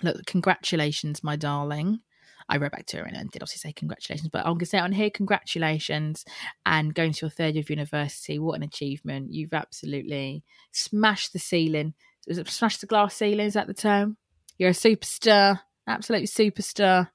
Look, 0.01 0.25
congratulations, 0.25 1.21
my 1.21 1.35
darling. 1.35 1.99
I 2.47 2.55
wrote 2.55 2.71
back 2.71 2.85
to 2.85 2.99
her 2.99 3.03
and 3.03 3.29
did 3.29 3.43
obviously 3.43 3.69
say 3.69 3.73
congratulations, 3.73 4.29
but 4.29 4.45
I'm 4.45 4.53
going 4.53 4.59
to 4.59 4.65
say 4.67 4.79
on 4.79 4.93
here, 4.93 5.09
congratulations 5.09 6.23
and 6.65 6.95
going 6.95 7.11
to 7.11 7.25
your 7.25 7.29
third 7.29 7.55
year 7.55 7.61
of 7.61 7.69
university. 7.69 8.39
What 8.39 8.55
an 8.55 8.63
achievement. 8.63 9.33
You've 9.33 9.53
absolutely 9.53 10.45
smashed 10.71 11.33
the 11.33 11.39
ceiling. 11.39 11.93
Was 12.25 12.37
it 12.37 12.47
smashed 12.47 12.79
the 12.79 12.87
glass 12.87 13.15
ceiling? 13.15 13.47
Is 13.47 13.55
that 13.55 13.67
the 13.67 13.73
term? 13.73 14.15
You're 14.59 14.71
a 14.71 14.73
superstar, 14.73 15.61
absolute 15.87 16.25
superstar. 16.25 17.09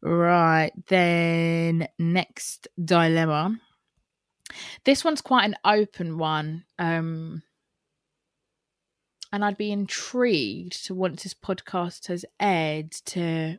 Right, 0.00 0.70
then 0.86 1.88
next 1.98 2.68
dilemma. 2.82 3.60
This 4.84 5.04
one's 5.04 5.20
quite 5.20 5.46
an 5.46 5.56
open 5.64 6.16
one. 6.16 6.64
Um, 6.78 7.42
and 9.32 9.44
I'd 9.44 9.58
be 9.58 9.72
intrigued 9.72 10.86
to 10.86 10.94
once 10.94 11.24
this 11.24 11.34
podcast 11.34 12.06
has 12.06 12.24
aired 12.40 12.92
to. 13.06 13.58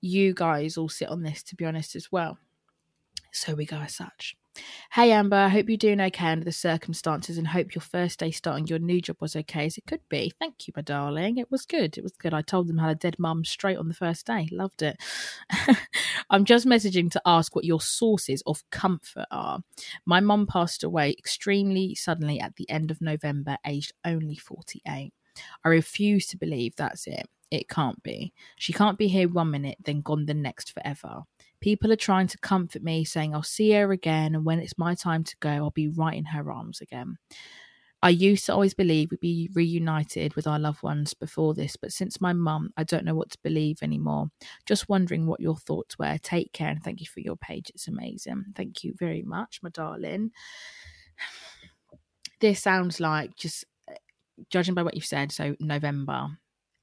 you 0.00 0.34
guys 0.34 0.76
all 0.76 0.88
sit 0.88 1.08
on 1.08 1.22
this, 1.22 1.42
to 1.44 1.56
be 1.56 1.64
honest, 1.64 1.96
as 1.96 2.10
well. 2.10 2.38
So 3.32 3.54
we 3.54 3.64
go 3.64 3.76
as 3.76 3.94
such. 3.94 4.36
Hey 4.92 5.12
Amber, 5.12 5.36
I 5.36 5.48
hope 5.48 5.68
you're 5.68 5.76
doing 5.76 6.00
okay 6.00 6.26
under 6.26 6.44
the 6.44 6.50
circumstances 6.50 7.38
and 7.38 7.46
hope 7.46 7.74
your 7.74 7.82
first 7.82 8.18
day 8.18 8.32
starting 8.32 8.66
your 8.66 8.80
new 8.80 9.00
job 9.00 9.16
was 9.20 9.36
okay 9.36 9.66
as 9.66 9.78
it 9.78 9.86
could 9.86 10.00
be. 10.08 10.32
Thank 10.40 10.66
you, 10.66 10.72
my 10.74 10.82
darling. 10.82 11.38
It 11.38 11.50
was 11.50 11.64
good. 11.64 11.96
It 11.96 12.02
was 12.02 12.16
good. 12.16 12.34
I 12.34 12.42
told 12.42 12.66
them 12.66 12.78
how 12.78 12.88
a 12.88 12.94
dead 12.96 13.16
mum 13.18 13.44
straight 13.44 13.78
on 13.78 13.86
the 13.86 13.94
first 13.94 14.26
day. 14.26 14.48
Loved 14.50 14.82
it. 14.82 14.96
I'm 16.30 16.44
just 16.44 16.66
messaging 16.66 17.10
to 17.12 17.22
ask 17.24 17.54
what 17.54 17.64
your 17.64 17.80
sources 17.80 18.42
of 18.46 18.68
comfort 18.70 19.26
are. 19.30 19.60
My 20.04 20.18
mum 20.18 20.46
passed 20.48 20.82
away 20.82 21.10
extremely 21.16 21.94
suddenly 21.94 22.40
at 22.40 22.56
the 22.56 22.68
end 22.68 22.90
of 22.90 23.00
November, 23.00 23.56
aged 23.64 23.92
only 24.04 24.36
48. 24.36 25.12
I 25.64 25.68
refuse 25.68 26.26
to 26.28 26.36
believe 26.36 26.74
that's 26.74 27.06
it. 27.06 27.26
It 27.50 27.68
can't 27.68 28.00
be. 28.02 28.32
She 28.56 28.72
can't 28.72 28.98
be 28.98 29.08
here 29.08 29.28
one 29.28 29.50
minute, 29.50 29.78
then 29.84 30.02
gone 30.02 30.26
the 30.26 30.34
next 30.34 30.72
forever. 30.72 31.22
People 31.60 31.92
are 31.92 31.96
trying 31.96 32.28
to 32.28 32.38
comfort 32.38 32.82
me, 32.82 33.04
saying 33.04 33.34
I'll 33.34 33.42
see 33.42 33.72
her 33.72 33.92
again, 33.92 34.34
and 34.34 34.44
when 34.44 34.60
it's 34.60 34.78
my 34.78 34.94
time 34.94 35.24
to 35.24 35.36
go, 35.40 35.48
I'll 35.50 35.70
be 35.70 35.88
right 35.88 36.16
in 36.16 36.24
her 36.26 36.52
arms 36.52 36.80
again. 36.80 37.18
I 38.02 38.10
used 38.10 38.46
to 38.46 38.54
always 38.54 38.72
believe 38.72 39.10
we'd 39.10 39.20
be 39.20 39.50
reunited 39.52 40.34
with 40.34 40.46
our 40.46 40.58
loved 40.58 40.82
ones 40.82 41.12
before 41.12 41.52
this, 41.52 41.76
but 41.76 41.92
since 41.92 42.20
my 42.20 42.32
mum, 42.32 42.72
I 42.76 42.84
don't 42.84 43.04
know 43.04 43.14
what 43.14 43.30
to 43.32 43.38
believe 43.42 43.82
anymore. 43.82 44.30
Just 44.64 44.88
wondering 44.88 45.26
what 45.26 45.40
your 45.40 45.56
thoughts 45.56 45.98
were. 45.98 46.16
Take 46.22 46.52
care 46.54 46.70
and 46.70 46.82
thank 46.82 47.00
you 47.00 47.06
for 47.06 47.20
your 47.20 47.36
page. 47.36 47.70
It's 47.74 47.88
amazing. 47.88 48.44
Thank 48.56 48.84
you 48.84 48.94
very 48.98 49.22
much, 49.22 49.60
my 49.62 49.70
darling. 49.70 50.30
This 52.40 52.62
sounds 52.62 53.00
like 53.00 53.36
just 53.36 53.66
uh, 53.86 53.92
judging 54.48 54.72
by 54.72 54.82
what 54.82 54.94
you've 54.94 55.04
said, 55.04 55.30
so 55.30 55.54
November. 55.60 56.28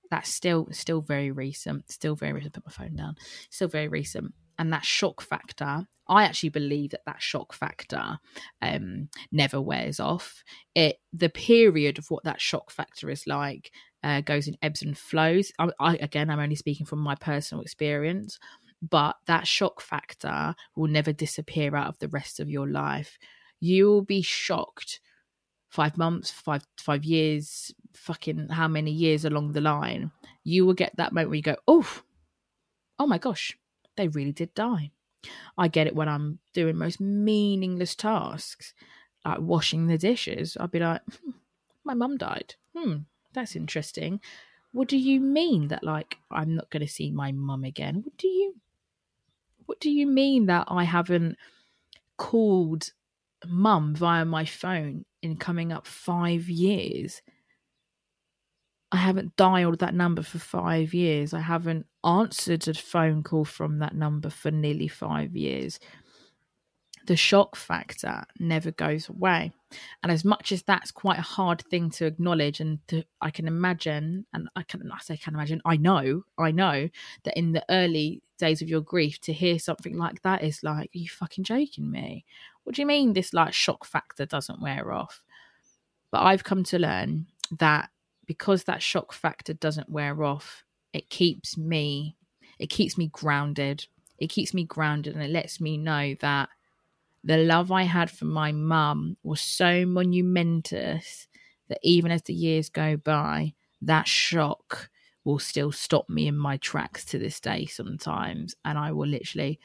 That's 0.10 0.30
still 0.30 0.68
still 0.72 1.02
very 1.02 1.32
recent. 1.32 1.92
Still 1.92 2.16
very 2.16 2.34
recent. 2.34 2.54
Put 2.54 2.66
my 2.66 2.72
phone 2.72 2.96
down. 2.96 3.16
Still 3.50 3.68
very 3.68 3.88
recent 3.88 4.34
and 4.60 4.74
that 4.74 4.86
shock 4.86 5.22
factor 5.22 5.86
i 6.08 6.24
actually 6.24 6.50
believe 6.50 6.92
that 6.92 7.06
that 7.06 7.22
shock 7.22 7.54
factor 7.54 8.18
um, 8.62 9.10
never 9.32 9.62
wears 9.62 10.00
off 10.00 10.44
it 10.76 10.98
the 11.14 11.30
period 11.30 11.98
of 11.98 12.10
what 12.10 12.24
that 12.24 12.42
shock 12.42 12.72
factor 12.72 13.10
is 13.10 13.28
like 13.28 13.72
uh, 14.04 14.22
goes 14.22 14.48
in 14.48 14.58
ebbs 14.62 14.82
and 14.82 14.98
flows 14.98 15.52
I, 15.60 15.70
I 15.80 15.96
again 15.98 16.30
i'm 16.30 16.40
only 16.40 16.56
speaking 16.56 16.86
from 16.86 17.00
my 17.00 17.16
personal 17.16 17.62
experience 17.62 18.40
but 18.82 19.16
that 19.26 19.48
shock 19.48 19.82
factor 19.82 20.54
will 20.76 20.88
never 20.88 21.12
disappear 21.12 21.76
out 21.76 21.88
of 21.88 22.00
the 22.00 22.08
rest 22.10 22.40
of 22.40 22.50
your 22.50 22.70
life 22.70 23.18
you 23.60 23.88
will 23.88 24.04
be 24.04 24.22
shocked 24.22 25.00
five 25.70 25.98
months 25.98 26.32
five 26.32 26.64
five 26.78 27.04
years 27.04 27.74
fucking 27.98 28.50
how 28.50 28.68
many 28.68 28.92
years 28.92 29.26
along 29.26 29.52
the 29.52 29.62
line 29.62 30.12
you 30.44 30.66
will 30.66 30.74
get 30.74 30.96
that 30.96 31.12
moment 31.12 31.30
where 31.30 31.36
you 31.36 31.42
go 31.42 31.56
oh 31.68 32.02
oh 33.00 33.08
my 33.08 33.18
gosh 33.18 33.58
they 33.98 34.08
really 34.08 34.32
did 34.32 34.54
die. 34.54 34.92
I 35.58 35.68
get 35.68 35.88
it 35.88 35.96
when 35.96 36.08
I'm 36.08 36.40
doing 36.54 36.78
most 36.78 37.02
meaningless 37.02 37.96
tasks, 37.96 38.74
like 39.26 39.40
washing 39.42 39.88
the 39.88 39.98
dishes. 39.98 40.56
I'd 40.58 40.72
be 40.72 40.80
like, 40.80 41.02
hmm, 41.22 41.32
my 41.84 41.96
mum 41.96 42.18
died. 42.18 42.56
Hmm, 42.76 43.00
that's 43.34 43.56
interesting. 43.56 44.22
What 44.72 44.88
do 44.88 44.98
you 44.98 45.20
mean 45.20 45.68
that 45.68 45.84
like 45.84 46.18
I'm 46.32 46.56
not 46.56 46.70
going 46.70 46.86
to 46.86 46.92
see 46.92 47.12
my 47.12 47.32
mum 47.32 47.66
again? 47.66 48.04
What 48.04 48.16
do 48.18 48.28
you 48.28 48.56
What 49.66 49.80
do 49.80 49.90
you 49.90 50.08
mean 50.08 50.46
that 50.46 50.68
I 50.70 50.84
haven't 50.84 51.38
called 52.16 52.92
mum 53.46 53.96
via 53.96 54.26
my 54.26 54.46
phone 54.46 55.06
in 55.22 55.38
coming 55.38 55.72
up 55.72 55.88
5 55.88 56.48
years? 56.48 57.22
I 58.92 58.98
haven't 58.98 59.36
dialed 59.36 59.80
that 59.80 59.94
number 59.94 60.22
for 60.22 60.40
five 60.40 60.94
years. 60.94 61.34
I 61.34 61.42
haven't 61.42 61.88
answered 62.06 62.68
a 62.68 62.74
phone 62.74 63.22
call 63.22 63.44
from 63.44 63.80
that 63.80 63.96
number 63.96 64.30
for 64.30 64.50
nearly 64.50 64.88
five 64.88 65.36
years. 65.36 65.80
The 67.06 67.18
shock 67.18 67.56
factor 67.56 68.24
never 68.40 68.72
goes 68.72 69.10
away. 69.10 69.52
And 70.04 70.12
as 70.12 70.24
much 70.24 70.52
as 70.52 70.64
that's 70.64 70.92
quite 70.92 71.20
a 71.20 71.24
hard 71.24 71.62
thing 71.70 71.90
to 71.92 72.06
acknowledge, 72.06 72.62
and 72.62 72.80
to, 72.88 73.04
I 73.22 73.30
can 73.30 73.48
imagine, 73.48 74.26
and 74.34 74.48
I 74.56 74.64
can 74.64 74.90
I 74.90 75.00
say 75.00 75.18
can 75.18 75.34
imagine, 75.34 75.62
I 75.66 75.76
know, 75.76 76.24
I 76.38 76.52
know 76.52 76.90
that 77.24 77.38
in 77.38 77.52
the 77.52 77.66
early 77.70 78.22
days 78.38 78.62
of 78.62 78.70
your 78.70 78.82
grief, 78.82 79.20
to 79.22 79.34
hear 79.34 79.60
something 79.60 79.98
like 79.98 80.22
that 80.22 80.44
is 80.44 80.64
like, 80.64 80.90
are 80.96 80.98
you 80.98 81.10
fucking 81.10 81.44
joking 81.44 81.92
me? 81.92 82.24
What 82.64 82.76
do 82.76 82.82
you 82.82 82.86
mean 82.86 83.14
this 83.14 83.34
like 83.34 83.54
shock 83.54 83.86
factor 83.86 84.26
doesn't 84.26 84.62
wear 84.62 84.94
off? 84.94 85.22
But 86.12 86.22
I've 86.24 86.46
come 86.46 86.64
to 86.66 86.80
learn 86.80 87.28
that 87.58 87.90
because 88.28 88.66
that 88.66 88.84
shock 88.84 89.14
factor 89.14 89.54
doesn't 89.54 89.90
wear 89.90 90.24
off, 90.24 90.64
it 90.94 91.10
keeps 91.10 91.58
me 91.58 92.18
it 92.60 92.68
keeps 92.68 92.98
me 92.98 93.08
grounded. 93.08 93.86
It 94.18 94.28
keeps 94.28 94.54
me 94.54 94.64
grounded 94.64 95.14
and 95.14 95.24
it 95.24 95.30
lets 95.30 95.62
me 95.62 95.78
know 95.78 96.16
that 96.22 96.50
the 97.24 97.38
love 97.38 97.72
I 97.72 97.84
had 97.84 98.10
for 98.10 98.26
my 98.26 98.52
mum 98.52 99.18
was 99.24 99.42
so 99.42 99.86
monumentous 99.86 101.28
that 101.68 101.80
even 101.84 102.12
as 102.12 102.24
the 102.24 102.34
years 102.34 102.70
go 102.70 102.98
by, 102.98 103.54
that 103.82 104.08
shock 104.08 104.90
will 105.24 105.40
still 105.40 105.72
stop 105.72 106.10
me 106.10 106.28
in 106.28 106.38
my 106.38 106.58
tracks 106.58 107.04
to 107.06 107.20
this 107.20 107.40
day 107.40 107.66
sometimes. 107.66 108.56
And 108.64 108.78
I 108.78 108.92
will 108.92 109.08
literally 109.08 109.60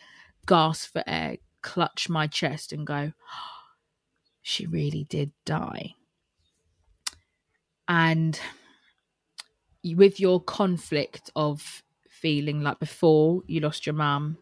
gasp 0.47 0.93
for 0.93 1.05
air, 1.07 1.37
clutch 1.63 2.09
my 2.09 2.27
chest, 2.27 2.73
and 2.73 2.87
go, 2.87 3.13
She 4.45 4.67
really 4.67 5.05
did 5.05 5.31
die 5.45 5.95
and 7.93 8.41
with 9.85 10.19
your 10.19 10.41
conflict 10.41 11.31
of 11.37 11.83
feeling 12.09 12.63
like 12.63 12.79
before 12.79 13.43
you 13.47 13.61
lost 13.61 13.85
your 13.85 13.95
mum 13.95 14.39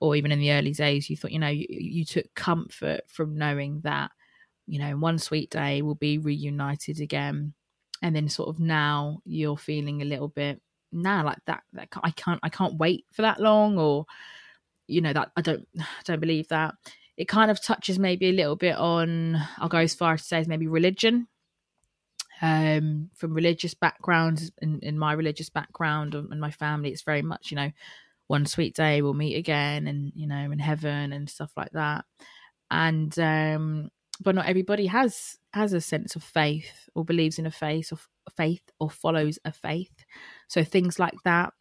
or 0.00 0.14
even 0.14 0.30
in 0.30 0.38
the 0.38 0.52
early 0.52 0.72
days 0.72 1.08
you 1.08 1.16
thought 1.16 1.32
you 1.32 1.38
know 1.38 1.48
you, 1.48 1.66
you 1.70 2.04
took 2.04 2.26
comfort 2.34 3.00
from 3.06 3.38
knowing 3.38 3.80
that 3.82 4.10
you 4.66 4.78
know 4.78 4.94
one 4.98 5.18
sweet 5.18 5.50
day 5.50 5.80
we'll 5.80 5.94
be 5.94 6.18
reunited 6.18 7.00
again. 7.00 7.54
And 8.02 8.14
then 8.14 8.28
sort 8.28 8.48
of 8.48 8.58
now 8.58 9.20
you're 9.24 9.56
feeling 9.56 10.02
a 10.02 10.04
little 10.04 10.28
bit 10.28 10.60
now 10.90 11.22
nah, 11.22 11.28
like 11.28 11.38
that 11.46 11.62
that 11.72 11.88
i 12.02 12.10
can't 12.10 12.40
i 12.42 12.50
can't 12.50 12.76
wait 12.76 13.06
for 13.12 13.22
that 13.22 13.40
long 13.40 13.78
or 13.78 14.04
you 14.86 15.00
know 15.00 15.14
that 15.14 15.30
i 15.38 15.40
don't 15.40 15.66
I 15.78 15.84
don't 16.04 16.20
believe 16.20 16.48
that. 16.48 16.74
It 17.16 17.28
kind 17.28 17.50
of 17.50 17.62
touches 17.62 17.98
maybe 17.98 18.28
a 18.28 18.32
little 18.32 18.56
bit 18.56 18.76
on 18.76 19.40
i'll 19.56 19.70
go 19.70 19.78
as 19.78 19.94
far 19.94 20.14
as 20.14 20.22
to 20.22 20.28
say 20.28 20.44
maybe 20.46 20.66
religion 20.66 21.28
um, 22.42 23.08
from 23.14 23.32
religious 23.34 23.72
backgrounds 23.72 24.50
in, 24.60 24.80
in 24.80 24.98
my 24.98 25.12
religious 25.12 25.48
background 25.48 26.14
and 26.14 26.40
my 26.40 26.50
family 26.50 26.90
it's 26.90 27.02
very 27.02 27.22
much 27.22 27.50
you 27.50 27.56
know 27.56 27.70
one 28.26 28.46
sweet 28.46 28.74
day 28.74 29.02
we'll 29.02 29.14
meet 29.14 29.36
again 29.36 29.86
and 29.86 30.12
you 30.14 30.26
know 30.26 30.50
in 30.50 30.58
heaven 30.58 31.12
and 31.12 31.28
stuff 31.28 31.52
like 31.56 31.70
that. 31.72 32.04
And 32.70 33.16
um 33.18 33.90
but 34.20 34.34
not 34.34 34.46
everybody 34.46 34.86
has 34.86 35.38
has 35.52 35.72
a 35.72 35.80
sense 35.80 36.16
of 36.16 36.22
faith 36.22 36.88
or 36.94 37.04
believes 37.04 37.38
in 37.38 37.46
a 37.46 37.50
faith 37.50 37.92
or 37.92 37.98
faith 38.36 38.62
or 38.80 38.90
follows 38.90 39.38
a 39.44 39.52
faith. 39.52 40.04
So 40.48 40.64
things 40.64 40.98
like 40.98 41.16
that 41.24 41.52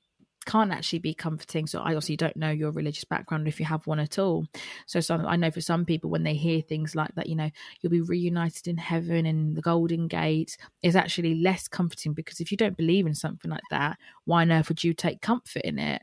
can't 0.45 0.71
actually 0.71 0.99
be 0.99 1.13
comforting. 1.13 1.67
So 1.67 1.79
I 1.79 1.89
obviously 1.89 2.17
don't 2.17 2.35
know 2.35 2.49
your 2.49 2.71
religious 2.71 3.03
background 3.03 3.47
if 3.47 3.59
you 3.59 3.65
have 3.65 3.85
one 3.85 3.99
at 3.99 4.17
all. 4.17 4.45
So 4.87 4.99
some, 4.99 5.25
I 5.25 5.35
know 5.35 5.51
for 5.51 5.61
some 5.61 5.85
people 5.85 6.09
when 6.09 6.23
they 6.23 6.33
hear 6.33 6.61
things 6.61 6.95
like 6.95 7.13
that, 7.15 7.27
you 7.27 7.35
know, 7.35 7.49
you'll 7.81 7.91
be 7.91 8.01
reunited 8.01 8.67
in 8.67 8.77
heaven 8.77 9.25
and 9.25 9.55
the 9.55 9.61
Golden 9.61 10.07
Gate 10.07 10.57
is 10.81 10.95
actually 10.95 11.35
less 11.35 11.67
comforting 11.67 12.13
because 12.13 12.39
if 12.39 12.51
you 12.51 12.57
don't 12.57 12.77
believe 12.77 13.05
in 13.05 13.13
something 13.13 13.51
like 13.51 13.63
that, 13.69 13.97
why 14.25 14.41
on 14.41 14.51
earth 14.51 14.69
would 14.69 14.83
you 14.83 14.93
take 14.93 15.21
comfort 15.21 15.63
in 15.63 15.77
it? 15.77 16.01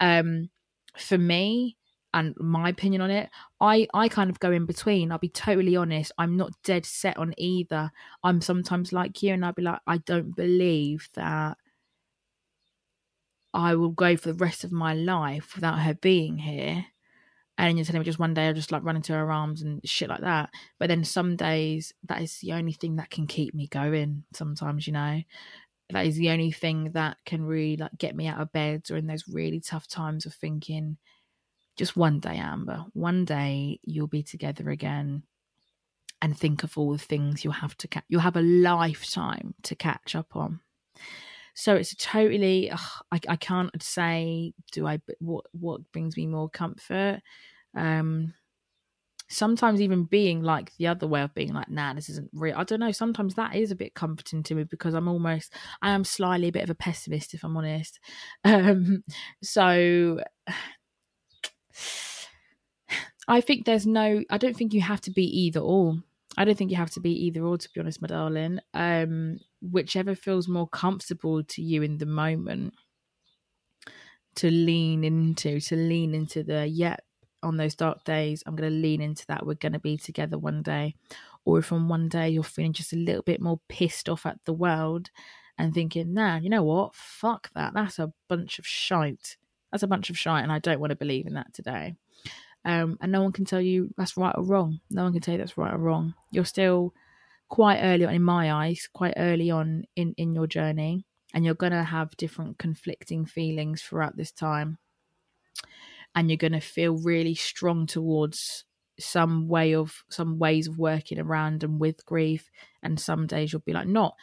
Um, 0.00 0.50
for 0.96 1.18
me, 1.18 1.76
and 2.14 2.34
my 2.38 2.70
opinion 2.70 3.02
on 3.02 3.10
it 3.10 3.28
i 3.60 3.86
i 3.92 4.08
kind 4.08 4.30
of 4.30 4.40
go 4.40 4.50
in 4.50 4.64
between 4.64 5.12
i'll 5.12 5.18
be 5.18 5.28
totally 5.28 5.76
honest 5.76 6.10
i'm 6.16 6.38
not 6.38 6.50
dead 6.64 6.86
set 6.86 7.16
on 7.18 7.34
either 7.36 7.90
i'm 8.24 8.40
sometimes 8.40 8.94
like 8.94 9.22
you 9.22 9.34
and 9.34 9.44
i'll 9.44 9.52
be 9.52 9.60
like 9.60 9.78
i 9.86 9.98
don't 9.98 10.34
believe 10.34 11.06
that 11.14 11.58
I 13.54 13.74
will 13.74 13.90
go 13.90 14.16
for 14.16 14.28
the 14.28 14.44
rest 14.44 14.64
of 14.64 14.72
my 14.72 14.94
life 14.94 15.54
without 15.54 15.80
her 15.80 15.94
being 15.94 16.38
here. 16.38 16.86
And 17.56 17.76
you're 17.76 17.84
telling 17.84 18.00
me 18.00 18.04
just 18.04 18.20
one 18.20 18.34
day 18.34 18.46
I'll 18.46 18.54
just 18.54 18.70
like 18.70 18.84
run 18.84 18.96
into 18.96 19.12
her 19.14 19.32
arms 19.32 19.62
and 19.62 19.80
shit 19.84 20.08
like 20.08 20.20
that. 20.20 20.50
But 20.78 20.88
then 20.88 21.04
some 21.04 21.34
days 21.34 21.92
that 22.04 22.22
is 22.22 22.38
the 22.38 22.52
only 22.52 22.72
thing 22.72 22.96
that 22.96 23.10
can 23.10 23.26
keep 23.26 23.52
me 23.52 23.66
going. 23.66 24.24
Sometimes, 24.32 24.86
you 24.86 24.92
know, 24.92 25.22
that 25.90 26.06
is 26.06 26.16
the 26.16 26.30
only 26.30 26.52
thing 26.52 26.92
that 26.92 27.16
can 27.24 27.42
really 27.42 27.76
like 27.76 27.96
get 27.98 28.14
me 28.14 28.28
out 28.28 28.40
of 28.40 28.52
bed 28.52 28.84
or 28.90 28.96
in 28.96 29.06
those 29.06 29.26
really 29.26 29.60
tough 29.60 29.88
times 29.88 30.24
of 30.24 30.34
thinking, 30.34 30.98
just 31.76 31.96
one 31.96 32.20
day, 32.20 32.36
Amber, 32.36 32.84
one 32.92 33.24
day 33.24 33.80
you'll 33.82 34.06
be 34.06 34.22
together 34.22 34.68
again 34.70 35.22
and 36.20 36.36
think 36.36 36.62
of 36.62 36.76
all 36.76 36.92
the 36.92 36.98
things 36.98 37.44
you'll 37.44 37.54
have 37.54 37.76
to 37.78 37.88
catch. 37.88 38.04
You'll 38.08 38.20
have 38.20 38.36
a 38.36 38.42
lifetime 38.42 39.54
to 39.62 39.74
catch 39.74 40.14
up 40.14 40.36
on. 40.36 40.60
So 41.58 41.74
it's 41.74 41.90
a 41.90 41.96
totally. 41.96 42.70
Ugh, 42.70 42.78
I, 43.10 43.20
I 43.30 43.34
can't 43.34 43.82
say. 43.82 44.52
Do 44.70 44.86
I? 44.86 45.00
What 45.18 45.46
what 45.50 45.80
brings 45.90 46.16
me 46.16 46.28
more 46.28 46.48
comfort? 46.48 47.20
Um, 47.76 48.32
sometimes 49.28 49.80
even 49.80 50.04
being 50.04 50.40
like 50.40 50.70
the 50.76 50.86
other 50.86 51.08
way 51.08 51.20
of 51.20 51.34
being 51.34 51.52
like, 51.52 51.68
nah, 51.68 51.94
this 51.94 52.08
isn't 52.10 52.30
real. 52.32 52.54
I 52.56 52.62
don't 52.62 52.78
know. 52.78 52.92
Sometimes 52.92 53.34
that 53.34 53.56
is 53.56 53.72
a 53.72 53.76
bit 53.76 53.94
comforting 53.94 54.44
to 54.44 54.54
me 54.54 54.62
because 54.62 54.94
I'm 54.94 55.08
almost, 55.08 55.52
I 55.82 55.90
am 55.90 56.04
slightly 56.04 56.46
a 56.46 56.52
bit 56.52 56.62
of 56.62 56.70
a 56.70 56.76
pessimist, 56.76 57.34
if 57.34 57.42
I'm 57.42 57.56
honest. 57.56 57.98
Um, 58.44 59.02
so 59.42 60.20
I 63.26 63.40
think 63.40 63.66
there's 63.66 63.84
no. 63.84 64.22
I 64.30 64.38
don't 64.38 64.56
think 64.56 64.72
you 64.72 64.80
have 64.80 65.00
to 65.02 65.10
be 65.10 65.24
either 65.24 65.58
or. 65.58 65.96
I 66.36 66.44
don't 66.44 66.56
think 66.56 66.70
you 66.70 66.76
have 66.76 66.92
to 66.92 67.00
be 67.00 67.26
either 67.26 67.42
or. 67.42 67.58
To 67.58 67.68
be 67.74 67.80
honest, 67.80 68.00
my 68.00 68.06
darling, 68.06 68.60
um, 68.74 69.40
whichever 69.60 70.14
feels 70.14 70.48
more 70.48 70.68
comfortable 70.68 71.42
to 71.42 71.62
you 71.62 71.82
in 71.82 71.98
the 71.98 72.06
moment, 72.06 72.74
to 74.36 74.50
lean 74.50 75.04
into, 75.04 75.60
to 75.60 75.76
lean 75.76 76.14
into 76.14 76.42
the 76.42 76.66
yep. 76.66 77.02
On 77.40 77.56
those 77.56 77.76
dark 77.76 78.02
days, 78.02 78.42
I'm 78.46 78.56
going 78.56 78.68
to 78.68 78.76
lean 78.76 79.00
into 79.00 79.24
that. 79.28 79.46
We're 79.46 79.54
going 79.54 79.72
to 79.72 79.78
be 79.78 79.96
together 79.96 80.36
one 80.36 80.60
day, 80.60 80.96
or 81.44 81.60
if 81.60 81.72
on 81.72 81.86
one 81.86 82.08
day 82.08 82.30
you're 82.30 82.42
feeling 82.42 82.72
just 82.72 82.92
a 82.92 82.96
little 82.96 83.22
bit 83.22 83.40
more 83.40 83.60
pissed 83.68 84.08
off 84.08 84.26
at 84.26 84.38
the 84.44 84.52
world 84.52 85.10
and 85.56 85.72
thinking, 85.72 86.14
nah, 86.14 86.38
you 86.38 86.50
know 86.50 86.64
what? 86.64 86.96
Fuck 86.96 87.50
that. 87.54 87.74
That's 87.74 88.00
a 88.00 88.12
bunch 88.28 88.58
of 88.58 88.66
shite. 88.66 89.36
That's 89.70 89.84
a 89.84 89.88
bunch 89.88 90.10
of 90.10 90.18
shite, 90.18 90.42
and 90.42 90.50
I 90.50 90.58
don't 90.58 90.80
want 90.80 90.90
to 90.90 90.96
believe 90.96 91.28
in 91.28 91.34
that 91.34 91.54
today. 91.54 91.94
Um, 92.64 92.98
and 93.00 93.12
no 93.12 93.22
one 93.22 93.32
can 93.32 93.44
tell 93.44 93.60
you 93.60 93.94
that's 93.96 94.16
right 94.16 94.34
or 94.36 94.42
wrong. 94.42 94.80
No 94.90 95.04
one 95.04 95.12
can 95.12 95.22
tell 95.22 95.34
you 95.34 95.38
that's 95.38 95.56
right 95.56 95.72
or 95.72 95.78
wrong. 95.78 96.14
You're 96.32 96.44
still 96.44 96.92
quite 97.48 97.80
early 97.80 98.04
on, 98.04 98.14
in 98.14 98.22
my 98.22 98.52
eyes, 98.52 98.88
quite 98.92 99.14
early 99.16 99.50
on 99.50 99.84
in, 99.96 100.14
in 100.16 100.34
your 100.34 100.46
journey, 100.46 101.04
and 101.34 101.44
you're 101.44 101.54
going 101.54 101.72
to 101.72 101.84
have 101.84 102.16
different 102.16 102.58
conflicting 102.58 103.24
feelings 103.26 103.82
throughout 103.82 104.16
this 104.16 104.32
time. 104.32 104.78
And 106.14 106.30
you're 106.30 106.36
going 106.36 106.52
to 106.52 106.60
feel 106.60 106.96
really 106.96 107.34
strong 107.34 107.86
towards 107.86 108.64
some 108.98 109.46
way 109.46 109.74
of 109.74 110.02
some 110.10 110.38
ways 110.38 110.66
of 110.66 110.78
working 110.78 111.20
around 111.20 111.62
and 111.62 111.78
with 111.78 112.04
grief 112.04 112.50
and 112.82 112.98
some 112.98 113.28
days 113.28 113.52
you'll 113.52 113.62
be 113.64 113.72
like 113.72 113.86
not 113.86 114.16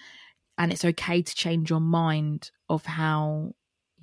and 0.58 0.74
it's 0.74 0.84
okay 0.84 1.22
to 1.22 1.34
change 1.34 1.70
your 1.70 1.80
mind 1.80 2.52
of 2.70 2.86
how 2.86 3.54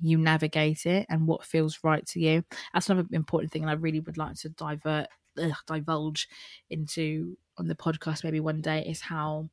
you 0.01 0.17
navigate 0.17 0.85
it 0.85 1.05
and 1.09 1.27
what 1.27 1.45
feels 1.45 1.79
right 1.83 2.05
to 2.07 2.19
you. 2.19 2.43
That's 2.73 2.89
another 2.89 3.07
important 3.11 3.51
thing, 3.51 3.63
and 3.63 3.71
I 3.71 3.75
really 3.75 3.99
would 4.01 4.17
like 4.17 4.35
to 4.37 4.49
divert, 4.49 5.07
ugh, 5.41 5.53
divulge 5.67 6.27
into 6.69 7.37
on 7.57 7.67
the 7.67 7.75
podcast 7.75 8.23
maybe 8.23 8.39
one 8.39 8.61
day 8.61 8.85
is 8.85 9.01
how 9.01 9.49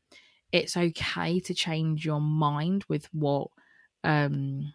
it's 0.52 0.76
okay 0.76 1.38
to 1.40 1.54
change 1.54 2.04
your 2.04 2.20
mind 2.20 2.84
with 2.88 3.06
what 3.12 3.48
um 4.04 4.72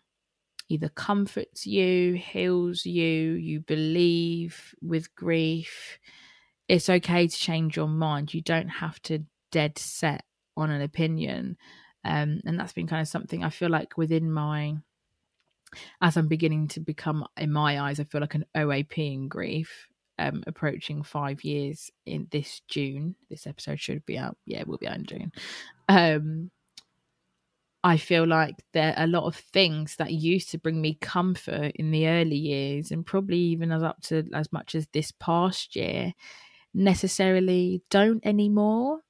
either 0.70 0.90
comforts 0.90 1.66
you, 1.66 2.16
heals 2.16 2.86
you, 2.86 3.34
you 3.34 3.60
believe 3.62 4.74
with 4.82 5.14
grief. 5.16 6.00
It's 6.68 6.90
okay 6.90 7.28
to 7.28 7.38
change 7.38 7.78
your 7.78 7.88
mind. 7.88 8.34
You 8.34 8.42
don't 8.42 8.70
have 8.70 9.02
to 9.04 9.20
dead 9.52 9.78
set 9.78 10.24
on 10.58 10.72
an 10.72 10.82
opinion. 10.82 11.58
Um, 12.04 12.42
and 12.46 12.60
that's 12.60 12.74
been 12.74 12.88
kind 12.88 13.02
of 13.02 13.08
something 13.08 13.44
I 13.44 13.50
feel 13.50 13.70
like 13.70 13.98
within 13.98 14.32
my 14.32 14.76
as 16.02 16.16
I'm 16.16 16.28
beginning 16.28 16.70
to 16.70 16.80
become, 16.80 17.26
in 17.36 17.52
my 17.52 17.82
eyes, 17.82 18.00
I 18.00 18.06
feel 18.06 18.22
like 18.22 18.36
an 18.36 18.46
OAP 18.56 18.98
in 18.98 19.28
grief, 19.28 19.88
um, 20.20 20.44
approaching 20.48 21.04
five 21.04 21.44
years 21.44 21.92
in 22.06 22.28
this 22.32 22.62
June. 22.68 23.16
This 23.30 23.48
episode 23.48 23.80
should 23.80 24.06
be 24.06 24.18
out. 24.18 24.38
Yeah, 24.46 24.64
we'll 24.66 24.78
be 24.78 24.88
out 24.88 24.98
in 24.98 25.06
June. 25.06 25.32
Um, 25.90 26.52
I 27.84 27.98
feel 27.98 28.26
like 28.26 28.56
there 28.74 28.96
are 28.98 29.04
a 29.04 29.08
lot 29.08 29.26
of 29.26 29.36
things 29.36 29.98
that 29.98 30.12
used 30.12 30.50
to 30.52 30.58
bring 30.58 30.82
me 30.82 30.98
comfort 31.02 31.74
in 31.76 31.92
the 31.92 32.08
early 32.08 32.36
years, 32.36 32.90
and 32.90 33.06
probably 33.06 33.38
even 33.38 33.72
as 33.72 33.84
up 33.84 34.02
to 34.04 34.28
as 34.34 34.52
much 34.52 34.74
as 34.74 34.88
this 34.88 35.12
past 35.12 35.76
year, 35.76 36.14
necessarily 36.74 37.84
don't 37.92 38.26
anymore. 38.26 39.02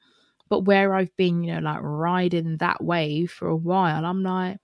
But 0.50 0.62
where 0.65 0.94
I've 0.94 1.15
been, 1.15 1.44
you 1.44 1.54
know, 1.54 1.62
like 1.62 1.80
riding 1.82 2.58
that 2.58 2.84
wave 2.84 3.32
for 3.32 3.48
a 3.48 3.56
while, 3.56 4.06
I'm 4.06 4.24
like, 4.24 4.58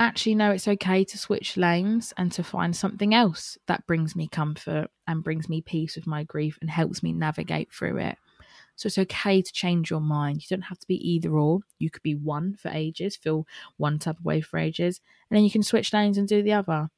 actually 0.00 0.34
no 0.34 0.50
it's 0.50 0.66
okay 0.66 1.04
to 1.04 1.18
switch 1.18 1.56
lanes 1.58 2.12
and 2.16 2.32
to 2.32 2.42
find 2.42 2.74
something 2.74 3.14
else 3.14 3.58
that 3.66 3.86
brings 3.86 4.16
me 4.16 4.26
comfort 4.26 4.90
and 5.06 5.22
brings 5.22 5.48
me 5.48 5.60
peace 5.60 5.94
with 5.94 6.06
my 6.06 6.24
grief 6.24 6.58
and 6.60 6.70
helps 6.70 7.02
me 7.02 7.12
navigate 7.12 7.70
through 7.70 7.98
it. 7.98 8.16
So 8.76 8.86
it's 8.86 8.96
okay 8.96 9.42
to 9.42 9.52
change 9.52 9.90
your 9.90 10.00
mind. 10.00 10.42
You 10.42 10.56
don't 10.56 10.68
have 10.68 10.78
to 10.78 10.86
be 10.86 10.96
either 11.06 11.30
or. 11.30 11.60
You 11.78 11.90
could 11.90 12.02
be 12.02 12.14
one 12.14 12.54
for 12.54 12.70
ages 12.70 13.14
feel 13.14 13.46
one 13.76 13.98
type 13.98 14.18
of 14.18 14.24
way 14.24 14.40
for 14.40 14.58
ages 14.58 15.00
and 15.30 15.36
then 15.36 15.44
you 15.44 15.50
can 15.50 15.62
switch 15.62 15.92
lanes 15.92 16.16
and 16.16 16.26
do 16.26 16.42
the 16.42 16.54
other. 16.54 16.88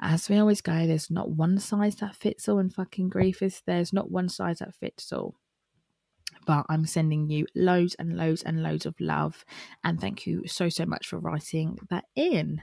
As 0.00 0.28
we 0.28 0.36
always 0.38 0.60
go 0.60 0.86
there's 0.88 1.12
not 1.12 1.30
one 1.30 1.58
size 1.58 1.96
that 1.96 2.16
fits 2.16 2.48
all 2.48 2.58
and 2.58 2.74
fucking 2.74 3.10
grief 3.10 3.42
is 3.42 3.62
there's 3.64 3.92
not 3.92 4.10
one 4.10 4.28
size 4.28 4.58
that 4.58 4.74
fits 4.74 5.12
all 5.12 5.36
but 6.46 6.66
I'm 6.68 6.86
sending 6.86 7.28
you 7.28 7.46
loads 7.54 7.94
and 7.96 8.16
loads 8.16 8.42
and 8.42 8.62
loads 8.62 8.86
of 8.86 8.94
love. 9.00 9.44
And 9.82 10.00
thank 10.00 10.26
you 10.26 10.46
so, 10.46 10.68
so 10.68 10.86
much 10.86 11.06
for 11.06 11.18
writing 11.18 11.78
that 11.90 12.04
in. 12.14 12.62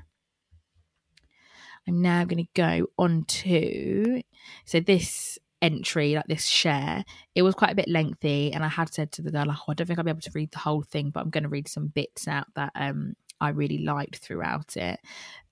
I'm 1.88 2.02
now 2.02 2.26
going 2.26 2.46
to 2.46 2.52
go 2.54 2.88
on 2.98 3.26
to 3.26 4.22
so 4.66 4.80
this 4.80 5.40
entry, 5.62 6.16
like 6.16 6.28
this 6.28 6.46
share, 6.46 7.04
it 7.36 7.42
was 7.42 7.56
quite 7.56 7.72
a 7.72 7.76
bit 7.76 7.88
lengthy, 7.88 8.52
and 8.52 8.64
I 8.64 8.68
had 8.68 8.94
said 8.94 9.12
to 9.14 9.22
the 9.22 9.32
girl, 9.32 9.46
oh, 9.50 9.64
I 9.68 9.74
don't 9.74 9.88
think 9.88 10.00
I'll 10.00 10.06
be 10.06 10.12
able 10.12 10.22
to 10.22 10.32
read 10.34 10.52
the 10.52 10.60
whole 10.60 10.84
thing, 10.84 11.10
but 11.10 11.22
I'm 11.22 11.30
going 11.30 11.44
to 11.44 11.50
read 11.50 11.68
some 11.68 11.88
bits 11.88 12.28
out 12.28 12.48
that 12.56 12.72
um 12.76 13.16
I 13.40 13.50
really 13.50 13.80
liked 13.80 14.18
throughout 14.18 14.78
it. 14.78 15.00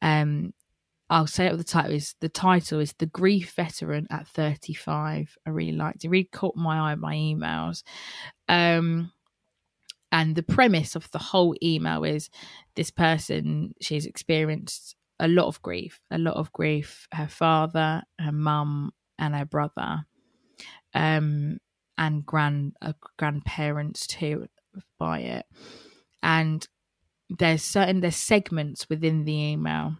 Um, 0.02 0.54
I'll 1.10 1.28
say 1.28 1.48
it 1.48 1.52
with 1.52 1.65
the 1.65 1.72
title 1.72 1.93
is 1.93 2.15
the 2.19 2.30
title 2.30 2.80
is 2.80 2.93
the 2.93 3.08
grief 3.08 3.54
veteran 3.56 4.08
at 4.12 4.28
35. 4.28 5.38
I 5.45 5.50
really 5.50 5.72
liked 5.72 6.06
it. 6.06 6.10
really 6.10 6.30
caught 6.32 6.56
my 6.56 6.91
eye 6.91 6.95
my 6.95 7.15
emails. 7.15 7.84
Um 8.48 9.12
and 10.12 10.36
the 10.36 10.43
premise 10.43 10.95
of 10.95 11.10
the 11.12 11.19
whole 11.19 11.56
email 11.62 12.04
is 12.04 12.30
this 12.76 12.91
person 12.91 13.74
she's 13.82 14.06
experienced 14.06 14.95
a 15.19 15.28
lot 15.28 15.48
of 15.48 15.62
grief, 15.62 16.00
a 16.10 16.17
lot 16.17 16.36
of 16.36 16.52
grief. 16.54 17.08
Her 17.13 17.28
father, 17.28 18.04
her 18.19 18.32
mum, 18.32 18.91
and 19.17 19.36
her 19.36 19.45
brother, 19.45 20.06
um, 20.93 21.58
and 21.98 22.26
grand 22.26 22.76
uh, 22.82 22.93
grandparents 23.17 24.08
too 24.08 24.48
by 24.98 25.19
it. 25.19 25.45
And 26.24 26.67
there's 27.30 27.62
certain 27.62 28.00
there's 28.00 28.15
segments 28.15 28.89
within 28.89 29.26
the 29.26 29.34
email 29.34 29.95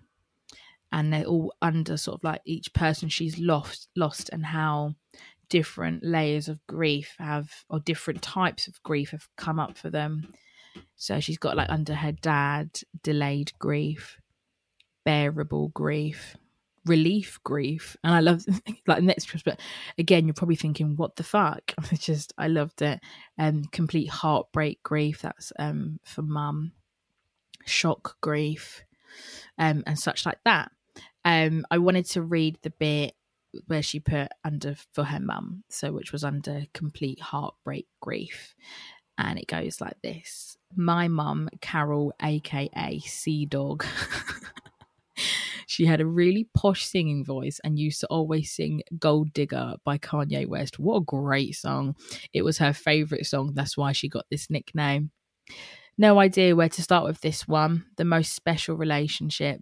and 0.92 1.14
they're 1.14 1.26
all 1.26 1.54
under 1.62 1.98
sort 1.98 2.20
of 2.20 2.24
like 2.24 2.42
each 2.46 2.74
person 2.74 3.10
she's 3.10 3.38
lost 3.38 3.90
lost 3.96 4.30
and 4.32 4.46
how 4.46 4.96
different 5.50 6.04
layers 6.04 6.48
of 6.48 6.66
grief 6.68 7.16
have 7.20 7.52
or 7.70 7.80
different 7.80 8.22
types 8.22 8.68
of 8.68 8.82
grief 8.84 9.12
have 9.12 9.28
come 9.36 9.60
up 9.60 9.78
for 9.78 9.90
them. 9.90 10.34
So 10.96 11.20
she's 11.20 11.38
got 11.38 11.58
like 11.58 11.70
under 11.70 11.96
her 11.96 12.12
dad 12.12 12.80
delayed 13.04 13.52
grief 13.60 14.20
bearable 15.04 15.70
grief 15.70 16.36
relief 16.86 17.40
grief. 17.44 17.98
And 18.04 18.14
i 18.14 18.20
love 18.20 18.46
like 18.88 19.04
next 19.04 19.32
but 19.44 19.60
again 19.98 20.26
you're 20.26 20.34
probably 20.34 20.56
thinking 20.56 20.96
what 20.96 21.16
the 21.16 21.24
fuck? 21.24 21.74
It's 21.92 22.06
just 22.06 22.34
i 22.38 22.48
loved 22.48 22.82
it. 22.82 23.00
Um 23.38 23.66
complete 23.66 24.10
heartbreak 24.10 24.82
grief 24.84 25.22
that's 25.22 25.52
um 25.58 26.00
for 26.04 26.22
mum. 26.22 26.74
Shock 27.66 28.18
grief 28.22 28.84
um 29.58 29.84
and 29.88 29.98
such 29.98 30.26
like 30.26 30.40
that 30.46 30.72
um, 31.30 31.64
I 31.70 31.78
wanted 31.78 32.06
to 32.08 32.24
read 32.24 32.58
the 32.64 32.72
bit 32.72 33.14
where 33.68 33.84
she 33.84 34.00
put 34.00 34.30
under 34.44 34.76
for 34.94 35.04
her 35.04 35.20
mum, 35.20 35.64
so 35.70 35.92
which 35.92 36.12
was 36.12 36.24
under 36.24 36.64
complete 36.74 37.22
heartbreak 37.22 37.86
grief. 38.02 38.56
And 39.16 39.38
it 39.38 39.46
goes 39.46 39.80
like 39.80 40.02
this 40.02 40.58
My 40.76 41.08
mum, 41.08 41.50
Carol, 41.62 42.14
aka 42.20 43.00
Sea 43.02 43.46
Dog. 43.46 43.86
she 45.68 45.86
had 45.86 46.02
a 46.02 46.06
really 46.06 46.50
posh 46.56 46.84
singing 46.88 47.24
voice 47.24 47.60
and 47.64 47.78
used 47.78 48.00
to 48.00 48.08
always 48.08 48.52
sing 48.52 48.82
Gold 48.98 49.32
Digger 49.32 49.76
by 49.84 50.00
Kanye 50.00 50.48
West. 50.48 50.80
What 50.80 50.98
a 50.98 51.06
great 51.06 51.56
song! 51.56 51.96
It 52.34 52.42
was 52.42 52.58
her 52.58 52.74
favourite 52.74 53.28
song, 53.28 53.52
that's 53.54 53.78
why 53.78 53.92
she 53.92 54.10
got 54.10 54.26
this 54.32 54.50
nickname. 54.50 55.12
No 55.96 56.18
idea 56.18 56.56
where 56.56 56.70
to 56.70 56.82
start 56.82 57.04
with 57.04 57.20
this 57.20 57.46
one. 57.46 57.86
The 57.98 58.06
most 58.06 58.34
special 58.34 58.78
relationship 58.78 59.60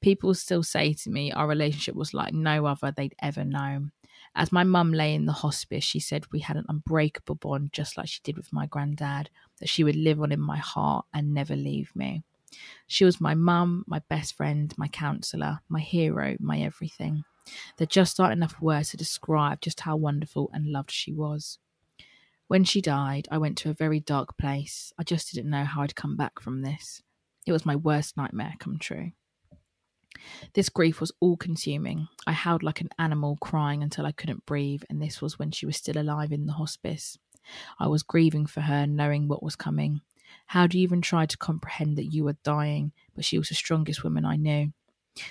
people 0.00 0.34
still 0.34 0.62
say 0.62 0.92
to 0.92 1.10
me 1.10 1.32
our 1.32 1.46
relationship 1.46 1.94
was 1.94 2.14
like 2.14 2.32
no 2.32 2.66
other 2.66 2.92
they'd 2.92 3.14
ever 3.20 3.44
known. 3.44 3.92
As 4.34 4.52
my 4.52 4.64
mum 4.64 4.92
lay 4.92 5.14
in 5.14 5.24
the 5.24 5.32
hospice, 5.32 5.84
she 5.84 5.98
said 5.98 6.26
we 6.30 6.40
had 6.40 6.56
an 6.56 6.66
unbreakable 6.68 7.36
bond, 7.36 7.72
just 7.72 7.96
like 7.96 8.08
she 8.08 8.20
did 8.22 8.36
with 8.36 8.52
my 8.52 8.66
granddad, 8.66 9.30
that 9.60 9.68
she 9.68 9.82
would 9.82 9.96
live 9.96 10.20
on 10.20 10.30
in 10.30 10.40
my 10.40 10.58
heart 10.58 11.06
and 11.14 11.32
never 11.32 11.56
leave 11.56 11.90
me. 11.96 12.22
She 12.86 13.04
was 13.04 13.20
my 13.20 13.34
mum, 13.34 13.84
my 13.86 14.00
best 14.08 14.36
friend, 14.36 14.74
my 14.76 14.88
counsellor, 14.88 15.60
my 15.68 15.80
hero, 15.80 16.36
my 16.38 16.60
everything. 16.60 17.24
There 17.76 17.86
just 17.86 18.20
aren't 18.20 18.34
enough 18.34 18.60
words 18.60 18.90
to 18.90 18.96
describe 18.96 19.60
just 19.60 19.80
how 19.80 19.96
wonderful 19.96 20.50
and 20.52 20.66
loved 20.66 20.90
she 20.90 21.12
was. 21.12 21.58
When 22.48 22.64
she 22.64 22.80
died, 22.80 23.26
I 23.30 23.38
went 23.38 23.58
to 23.58 23.70
a 23.70 23.74
very 23.74 24.00
dark 24.00 24.36
place. 24.36 24.92
I 24.98 25.02
just 25.02 25.32
didn't 25.32 25.50
know 25.50 25.64
how 25.64 25.82
I'd 25.82 25.96
come 25.96 26.16
back 26.16 26.40
from 26.40 26.62
this. 26.62 27.02
It 27.46 27.52
was 27.52 27.66
my 27.66 27.76
worst 27.76 28.16
nightmare 28.16 28.54
come 28.58 28.78
true. 28.78 29.12
This 30.54 30.68
grief 30.68 31.00
was 31.00 31.12
all 31.20 31.36
consuming. 31.36 32.08
I 32.26 32.32
howled 32.32 32.62
like 32.62 32.80
an 32.80 32.90
animal, 32.98 33.36
crying 33.40 33.82
until 33.82 34.06
I 34.06 34.12
couldn't 34.12 34.46
breathe, 34.46 34.82
and 34.88 35.00
this 35.00 35.20
was 35.20 35.38
when 35.38 35.50
she 35.50 35.66
was 35.66 35.76
still 35.76 35.98
alive 35.98 36.32
in 36.32 36.46
the 36.46 36.52
hospice. 36.52 37.18
I 37.78 37.86
was 37.88 38.02
grieving 38.02 38.46
for 38.46 38.60
her, 38.62 38.86
knowing 38.86 39.28
what 39.28 39.42
was 39.42 39.56
coming. 39.56 40.00
How 40.46 40.66
do 40.66 40.78
you 40.78 40.82
even 40.82 41.00
try 41.00 41.26
to 41.26 41.38
comprehend 41.38 41.96
that 41.96 42.12
you 42.12 42.24
were 42.24 42.36
dying? 42.42 42.92
But 43.14 43.24
she 43.24 43.38
was 43.38 43.48
the 43.48 43.54
strongest 43.54 44.04
woman 44.04 44.24
I 44.24 44.36
knew. 44.36 44.72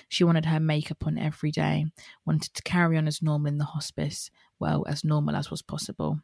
She 0.08 0.24
wanted 0.24 0.46
her 0.46 0.60
makeup 0.60 1.06
on 1.06 1.18
every 1.18 1.50
day, 1.50 1.86
wanted 2.24 2.54
to 2.54 2.62
carry 2.62 2.96
on 2.96 3.06
as 3.06 3.22
normal 3.22 3.48
in 3.48 3.58
the 3.58 3.64
hospice, 3.64 4.30
well, 4.58 4.84
as 4.88 5.04
normal 5.04 5.36
as 5.36 5.50
was 5.50 5.62
possible. 5.62 6.20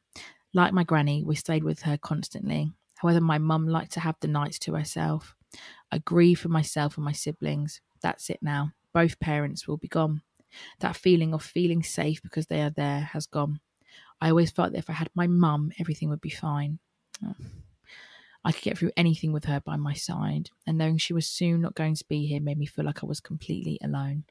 Like 0.52 0.72
my 0.72 0.84
granny, 0.84 1.22
we 1.22 1.36
stayed 1.36 1.64
with 1.64 1.82
her 1.82 1.96
constantly. 1.96 2.72
However, 2.96 3.20
my 3.20 3.38
mum 3.38 3.66
liked 3.66 3.92
to 3.92 4.00
have 4.00 4.16
the 4.20 4.28
nights 4.28 4.58
to 4.60 4.74
herself. 4.74 5.34
I 5.90 5.98
grieve 5.98 6.40
for 6.40 6.48
myself 6.48 6.96
and 6.96 7.04
my 7.04 7.12
siblings. 7.12 7.80
That's 8.02 8.30
it 8.30 8.40
now. 8.42 8.72
Both 8.92 9.20
parents 9.20 9.66
will 9.66 9.78
be 9.78 9.88
gone. 9.88 10.22
That 10.80 10.96
feeling 10.96 11.32
of 11.32 11.42
feeling 11.42 11.82
safe 11.82 12.22
because 12.22 12.46
they 12.46 12.60
are 12.60 12.70
there 12.70 13.00
has 13.00 13.26
gone. 13.26 13.60
I 14.20 14.28
always 14.28 14.50
felt 14.50 14.72
that 14.72 14.78
if 14.78 14.90
I 14.90 14.94
had 14.94 15.10
my 15.14 15.26
mum, 15.26 15.72
everything 15.80 16.08
would 16.10 16.20
be 16.20 16.30
fine. 16.30 16.78
I 18.44 18.52
could 18.52 18.62
get 18.62 18.76
through 18.76 18.90
anything 18.96 19.32
with 19.32 19.44
her 19.44 19.60
by 19.60 19.76
my 19.76 19.94
side, 19.94 20.50
and 20.66 20.76
knowing 20.76 20.98
she 20.98 21.12
was 21.12 21.26
soon 21.26 21.60
not 21.60 21.74
going 21.74 21.94
to 21.94 22.04
be 22.08 22.26
here 22.26 22.40
made 22.40 22.58
me 22.58 22.66
feel 22.66 22.84
like 22.84 23.02
I 23.02 23.06
was 23.06 23.20
completely 23.20 23.78
alone. 23.82 24.24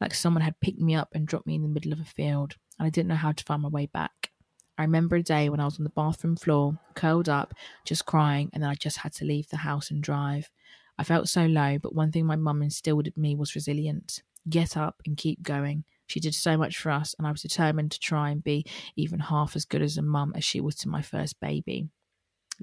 Like 0.00 0.14
someone 0.14 0.42
had 0.42 0.60
picked 0.60 0.80
me 0.80 0.94
up 0.94 1.10
and 1.12 1.26
dropped 1.26 1.46
me 1.46 1.56
in 1.56 1.62
the 1.62 1.68
middle 1.68 1.92
of 1.92 2.00
a 2.00 2.04
field, 2.04 2.56
and 2.78 2.86
I 2.86 2.90
didn't 2.90 3.08
know 3.08 3.16
how 3.16 3.32
to 3.32 3.44
find 3.44 3.62
my 3.62 3.68
way 3.68 3.86
back. 3.86 4.30
I 4.78 4.82
remember 4.82 5.16
a 5.16 5.22
day 5.22 5.48
when 5.48 5.60
I 5.60 5.64
was 5.64 5.78
on 5.78 5.84
the 5.84 5.90
bathroom 5.90 6.36
floor, 6.36 6.78
curled 6.94 7.28
up, 7.28 7.52
just 7.84 8.06
crying, 8.06 8.50
and 8.52 8.62
then 8.62 8.70
I 8.70 8.74
just 8.74 8.98
had 8.98 9.12
to 9.14 9.24
leave 9.24 9.48
the 9.48 9.58
house 9.58 9.90
and 9.90 10.02
drive. 10.02 10.50
I 11.00 11.02
felt 11.02 11.30
so 11.30 11.46
low, 11.46 11.78
but 11.78 11.94
one 11.94 12.12
thing 12.12 12.26
my 12.26 12.36
mum 12.36 12.60
instilled 12.60 13.06
in 13.06 13.14
me 13.16 13.34
was 13.34 13.54
resilience. 13.54 14.20
Get 14.50 14.76
up 14.76 15.00
and 15.06 15.16
keep 15.16 15.42
going. 15.42 15.84
She 16.06 16.20
did 16.20 16.34
so 16.34 16.58
much 16.58 16.76
for 16.76 16.90
us, 16.90 17.14
and 17.16 17.26
I 17.26 17.30
was 17.30 17.40
determined 17.40 17.92
to 17.92 17.98
try 17.98 18.28
and 18.28 18.44
be 18.44 18.66
even 18.96 19.18
half 19.18 19.56
as 19.56 19.64
good 19.64 19.80
as 19.80 19.96
a 19.96 20.02
mum 20.02 20.34
as 20.36 20.44
she 20.44 20.60
was 20.60 20.74
to 20.76 20.90
my 20.90 21.00
first 21.00 21.40
baby. 21.40 21.88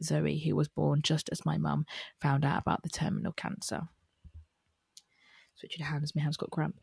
Zoe, 0.04 0.38
who 0.38 0.56
was 0.56 0.67
born 0.67 1.02
just 1.02 1.30
as 1.32 1.47
my 1.47 1.58
mum 1.58 1.88
found 2.21 2.45
out 2.45 2.62
about 2.62 2.84
the 2.84 2.89
terminal 2.89 3.32
cancer. 3.32 3.88
Switching 5.56 5.88
hands, 5.88 6.15
my 6.15 6.21
hands 6.21 6.38
got 6.38 6.52
cramp. 6.52 6.80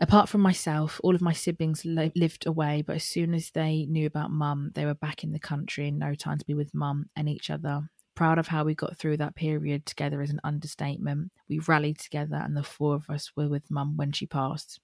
Apart 0.00 0.28
from 0.28 0.42
myself, 0.42 1.00
all 1.02 1.16
of 1.16 1.20
my 1.20 1.32
siblings 1.32 1.84
li- 1.84 2.12
lived 2.14 2.46
away, 2.46 2.82
but 2.86 2.94
as 2.94 3.04
soon 3.04 3.34
as 3.34 3.50
they 3.50 3.84
knew 3.86 4.06
about 4.06 4.30
mum, 4.30 4.70
they 4.76 4.84
were 4.84 4.94
back 4.94 5.24
in 5.24 5.32
the 5.32 5.40
country 5.40 5.88
in 5.88 5.98
no 5.98 6.14
time 6.14 6.38
to 6.38 6.46
be 6.46 6.54
with 6.54 6.72
mum 6.72 7.10
and 7.16 7.28
each 7.28 7.50
other. 7.50 7.90
Proud 8.22 8.38
of 8.38 8.46
how 8.46 8.62
we 8.62 8.76
got 8.76 8.96
through 8.96 9.16
that 9.16 9.34
period 9.34 9.84
together 9.84 10.22
is 10.22 10.30
an 10.30 10.38
understatement. 10.44 11.32
We 11.48 11.58
rallied 11.58 11.98
together, 11.98 12.36
and 12.36 12.56
the 12.56 12.62
four 12.62 12.94
of 12.94 13.10
us 13.10 13.32
were 13.34 13.48
with 13.48 13.68
mum 13.68 13.96
when 13.96 14.12
she 14.12 14.26
passed 14.26 14.78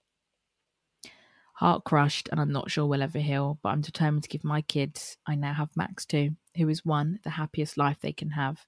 heart 1.59 1.83
crushed, 1.85 2.29
and 2.31 2.41
I'm 2.41 2.53
not 2.53 2.71
sure 2.71 2.87
we'll 2.87 3.03
ever 3.03 3.19
heal, 3.19 3.59
but 3.63 3.71
I'm 3.71 3.81
determined 3.81 4.23
to 4.23 4.29
give 4.29 4.45
my 4.45 4.63
kids, 4.63 5.17
I 5.27 5.35
now 5.35 5.53
have 5.53 5.77
Max 5.77 6.07
too, 6.07 6.31
who 6.57 6.69
is 6.69 6.85
one, 6.85 7.19
the 7.25 7.31
happiest 7.31 7.77
life 7.77 7.99
they 8.01 8.13
can 8.13 8.31
have. 8.31 8.65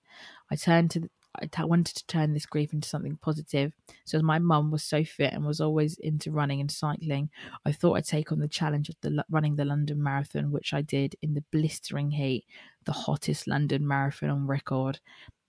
I 0.51 0.57
turned 0.57 0.91
to 0.93 1.09
I 1.41 1.47
t- 1.47 1.65
wanted 1.65 1.97
to 1.97 2.07
turn 2.07 2.33
this 2.33 2.47
grief 2.47 2.73
into 2.73 2.89
something 2.89 3.19
positive. 3.23 3.73
So, 4.05 4.19
as 4.19 4.23
my 4.23 4.39
mum 4.39 4.71
was 4.71 4.83
so 4.83 5.05
fit 5.05 5.33
and 5.33 5.45
was 5.45 5.61
always 5.61 5.99
into 5.99 6.31
running 6.31 6.61
and 6.61 6.71
cycling, 6.71 7.31
I 7.65 7.73
thought 7.73 7.95
I'd 7.95 8.05
take 8.07 8.33
on 8.33 8.39
the 8.39 8.49
challenge 8.49 8.89
of 8.89 8.97
the 9.03 9.25
running 9.31 9.57
the 9.57 9.65
London 9.65 10.03
Marathon, 10.03 10.53
which 10.53 10.73
I 10.75 10.83
did 10.83 11.17
in 11.23 11.35
the 11.35 11.45
blistering 11.53 12.11
heat, 12.11 12.47
the 12.85 12.93
hottest 12.93 13.47
London 13.47 13.87
Marathon 13.87 14.31
on 14.31 14.47
record 14.47 15.01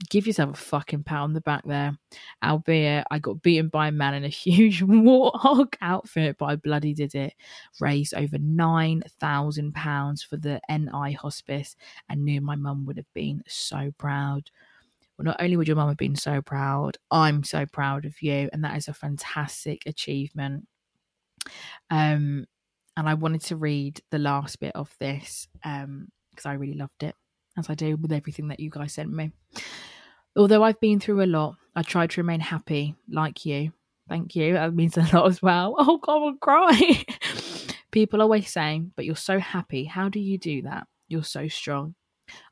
give 0.10 0.27
yourself 0.27 0.51
a 0.51 0.62
fucking 0.62 1.04
pat 1.04 1.19
on 1.19 1.34
the 1.34 1.41
back 1.41 1.63
there. 1.65 1.97
Albeit 2.43 3.06
I 3.12 3.19
got 3.19 3.41
beaten 3.41 3.67
by 3.67 3.89
a 3.89 3.91
man 3.91 4.13
in 4.13 4.23
a 4.23 4.27
huge 4.30 4.82
warthog 4.82 5.75
outfit, 5.82 6.38
but 6.39 6.45
I 6.45 6.56
bloody 6.56 6.93
did 6.93 7.15
it. 7.15 7.34
Raised 7.80 8.13
over 8.13 8.38
nine 8.39 9.04
thousand 9.19 9.73
pounds 9.73 10.23
for 10.23 10.38
the 10.38 10.62
NI 10.69 11.13
hospice 11.13 11.75
and 12.10 12.23
knew 12.23 12.41
my 12.41 12.56
mum 12.56 12.86
would 12.86 12.97
have 12.97 13.13
been 13.13 13.43
so 13.47 13.91
proud. 13.97 14.49
Well, 15.22 15.34
not 15.34 15.42
only 15.44 15.56
would 15.56 15.68
your 15.68 15.78
mum 15.78 15.88
have 15.88 15.98
been 15.98 16.16
so 16.16 16.42
proud, 16.42 16.98
I'm 17.12 17.44
so 17.44 17.68
proud 17.68 18.06
of 18.06 18.20
you, 18.24 18.50
and 18.52 18.64
that 18.64 18.76
is 18.76 18.88
a 18.88 18.94
fantastic 18.94 19.84
achievement. 19.86 20.68
Um, 21.92 22.48
and 22.98 23.08
I 23.08 23.14
wanted 23.14 23.42
to 23.42 23.56
read 23.56 24.02
the 24.10 24.18
last 24.18 24.60
bit 24.60 24.76
of 24.76 24.94
this 25.00 25.48
um 25.64 26.08
because 26.32 26.46
I 26.48 26.54
really 26.54 26.74
loved 26.74 27.04
it, 27.04 27.14
as 27.56 27.70
I 27.70 27.76
do 27.76 27.98
with 27.98 28.12
everything 28.12 28.48
that 28.48 28.60
you 28.60 28.72
guys 28.72 28.94
sent 28.94 29.12
me. 29.12 29.32
Although 30.36 30.64
I've 30.64 30.80
been 30.80 31.00
through 31.00 31.22
a 31.22 31.26
lot, 31.26 31.56
I 31.76 31.84
try 31.84 32.08
to 32.08 32.22
remain 32.22 32.40
happy, 32.40 32.96
like 33.08 33.46
you. 33.46 33.74
Thank 34.10 34.36
you. 34.36 34.54
That 34.54 34.74
means 34.74 34.98
a 34.98 35.08
lot 35.14 35.28
as 35.28 35.42
well. 35.42 35.76
Oh, 35.78 35.98
God, 35.98 36.24
I'll 36.24 36.34
cry. 36.38 37.06
People 37.92 38.22
always 38.22 38.50
say, 38.50 38.82
but 38.96 39.06
you're 39.06 39.16
so 39.16 39.38
happy. 39.40 39.84
How 39.84 40.10
do 40.10 40.20
you 40.20 40.38
do 40.40 40.64
that? 40.64 40.88
You're 41.10 41.24
so 41.24 41.48
strong. 41.48 41.94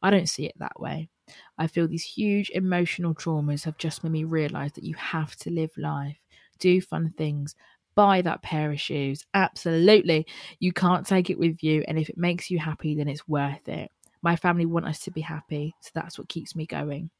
I 0.02 0.12
don't 0.12 0.30
see 0.30 0.46
it 0.46 0.60
that 0.60 0.80
way. 0.80 1.10
I 1.58 1.68
feel 1.68 1.88
these 1.88 2.04
huge 2.04 2.50
emotional 2.52 3.14
traumas 3.16 3.66
have 3.66 3.78
just 3.78 4.04
made 4.04 4.12
me 4.14 4.24
realize 4.24 4.72
that 4.74 4.84
you 4.84 4.96
have 4.96 5.36
to 5.38 5.52
live 5.52 5.72
life, 5.78 6.18
do 6.60 6.82
fun 6.82 7.14
things, 7.18 7.56
buy 7.96 8.22
that 8.22 8.42
pair 8.42 8.72
of 8.72 8.80
shoes. 8.80 9.26
Absolutely. 9.34 10.26
You 10.60 10.72
can't 10.74 11.06
take 11.06 11.30
it 11.30 11.40
with 11.40 11.64
you. 11.64 11.84
And 11.88 12.00
if 12.00 12.10
it 12.10 12.18
makes 12.18 12.50
you 12.50 12.60
happy, 12.60 12.96
then 12.96 13.08
it's 13.08 13.28
worth 13.28 13.68
it. 13.68 13.92
My 14.22 14.36
family 14.36 14.66
want 14.66 14.88
us 14.88 15.00
to 15.02 15.12
be 15.12 15.22
happy. 15.22 15.76
So 15.82 15.92
that's 15.94 16.18
what 16.18 16.30
keeps 16.30 16.56
me 16.56 16.66
going. 16.66 17.10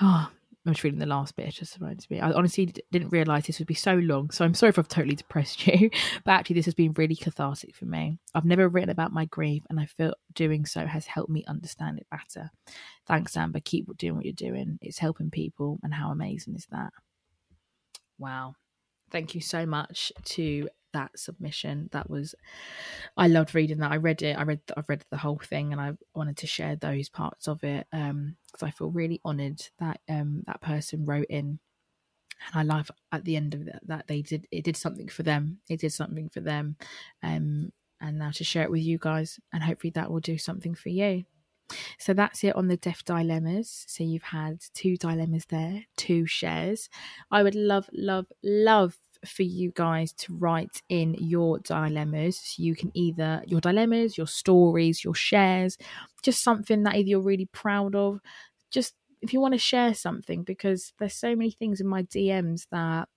Oh, 0.00 0.30
I'm 0.66 0.74
just 0.74 0.84
reading 0.84 0.98
the 0.98 1.06
last 1.06 1.34
bit. 1.36 1.48
It 1.48 1.54
just 1.54 1.78
reminds 1.78 2.10
me. 2.10 2.20
I 2.20 2.32
honestly 2.32 2.72
didn't 2.92 3.10
realize 3.10 3.46
this 3.46 3.58
would 3.58 3.68
be 3.68 3.74
so 3.74 3.94
long. 3.94 4.30
So 4.30 4.44
I'm 4.44 4.54
sorry 4.54 4.68
if 4.70 4.78
I've 4.78 4.88
totally 4.88 5.14
depressed 5.14 5.66
you. 5.66 5.90
But 6.24 6.32
actually, 6.32 6.54
this 6.54 6.66
has 6.66 6.74
been 6.74 6.92
really 6.92 7.16
cathartic 7.16 7.74
for 7.74 7.86
me. 7.86 8.18
I've 8.34 8.44
never 8.44 8.68
written 8.68 8.90
about 8.90 9.12
my 9.12 9.24
grief, 9.26 9.62
and 9.70 9.80
I 9.80 9.86
feel 9.86 10.14
doing 10.34 10.66
so 10.66 10.84
has 10.84 11.06
helped 11.06 11.30
me 11.30 11.44
understand 11.46 11.98
it 11.98 12.06
better. 12.10 12.50
Thanks, 13.06 13.36
Amber. 13.36 13.60
Keep 13.60 13.96
doing 13.96 14.16
what 14.16 14.24
you're 14.24 14.34
doing. 14.34 14.78
It's 14.82 14.98
helping 14.98 15.30
people. 15.30 15.78
And 15.82 15.94
how 15.94 16.10
amazing 16.10 16.54
is 16.56 16.66
that? 16.70 16.90
Wow. 18.18 18.54
Thank 19.10 19.34
you 19.34 19.40
so 19.40 19.64
much 19.64 20.12
to 20.24 20.68
that 20.92 21.18
submission. 21.18 21.88
That 21.92 22.08
was, 22.08 22.34
I 23.16 23.28
loved 23.28 23.54
reading 23.54 23.78
that. 23.78 23.92
I 23.92 23.96
read 23.96 24.22
it. 24.22 24.36
I 24.36 24.42
read, 24.42 24.60
I've 24.76 24.88
read 24.88 25.04
the 25.10 25.16
whole 25.16 25.40
thing, 25.42 25.72
and 25.72 25.80
I 25.80 25.92
wanted 26.14 26.36
to 26.38 26.46
share 26.46 26.76
those 26.76 27.08
parts 27.08 27.48
of 27.48 27.62
it 27.64 27.86
um 27.92 28.36
because 28.46 28.66
I 28.66 28.70
feel 28.70 28.90
really 28.90 29.20
honoured 29.24 29.60
that 29.78 30.00
um 30.08 30.42
that 30.46 30.60
person 30.60 31.04
wrote 31.04 31.26
in, 31.28 31.58
and 32.52 32.54
I 32.54 32.62
love 32.62 32.90
at 33.12 33.24
the 33.24 33.36
end 33.36 33.54
of 33.54 33.64
that 33.66 33.86
that 33.86 34.06
they 34.06 34.22
did 34.22 34.46
it 34.50 34.64
did 34.64 34.76
something 34.76 35.08
for 35.08 35.22
them. 35.22 35.58
It 35.68 35.80
did 35.80 35.92
something 35.92 36.28
for 36.28 36.40
them, 36.40 36.76
um, 37.22 37.72
and 38.00 38.18
now 38.18 38.30
to 38.30 38.44
share 38.44 38.64
it 38.64 38.70
with 38.70 38.82
you 38.82 38.98
guys, 38.98 39.38
and 39.52 39.62
hopefully 39.62 39.90
that 39.92 40.10
will 40.10 40.20
do 40.20 40.38
something 40.38 40.74
for 40.74 40.88
you. 40.88 41.24
So 41.98 42.14
that's 42.14 42.42
it 42.44 42.56
on 42.56 42.68
the 42.68 42.76
death 42.76 43.04
dilemmas. 43.04 43.84
So 43.88 44.02
you've 44.04 44.22
had 44.22 44.60
two 44.74 44.96
dilemmas 44.96 45.44
there, 45.46 45.84
two 45.96 46.26
shares. 46.26 46.88
I 47.30 47.42
would 47.42 47.54
love, 47.54 47.90
love, 47.92 48.26
love 48.42 48.96
for 49.24 49.42
you 49.42 49.72
guys 49.74 50.12
to 50.14 50.36
write 50.36 50.82
in 50.88 51.14
your 51.14 51.58
dilemmas. 51.60 52.38
So 52.38 52.62
you 52.62 52.74
can 52.74 52.90
either 52.94 53.42
your 53.46 53.60
dilemmas, 53.60 54.16
your 54.16 54.26
stories, 54.26 55.02
your 55.04 55.14
shares, 55.14 55.76
just 56.22 56.42
something 56.42 56.82
that 56.84 56.96
either 56.96 57.08
you're 57.08 57.20
really 57.20 57.46
proud 57.46 57.94
of. 57.94 58.20
Just 58.70 58.94
if 59.20 59.32
you 59.32 59.40
want 59.40 59.54
to 59.54 59.58
share 59.58 59.94
something, 59.94 60.44
because 60.44 60.92
there's 60.98 61.14
so 61.14 61.34
many 61.34 61.50
things 61.50 61.80
in 61.80 61.86
my 61.86 62.02
DMs 62.04 62.66
that 62.70 63.08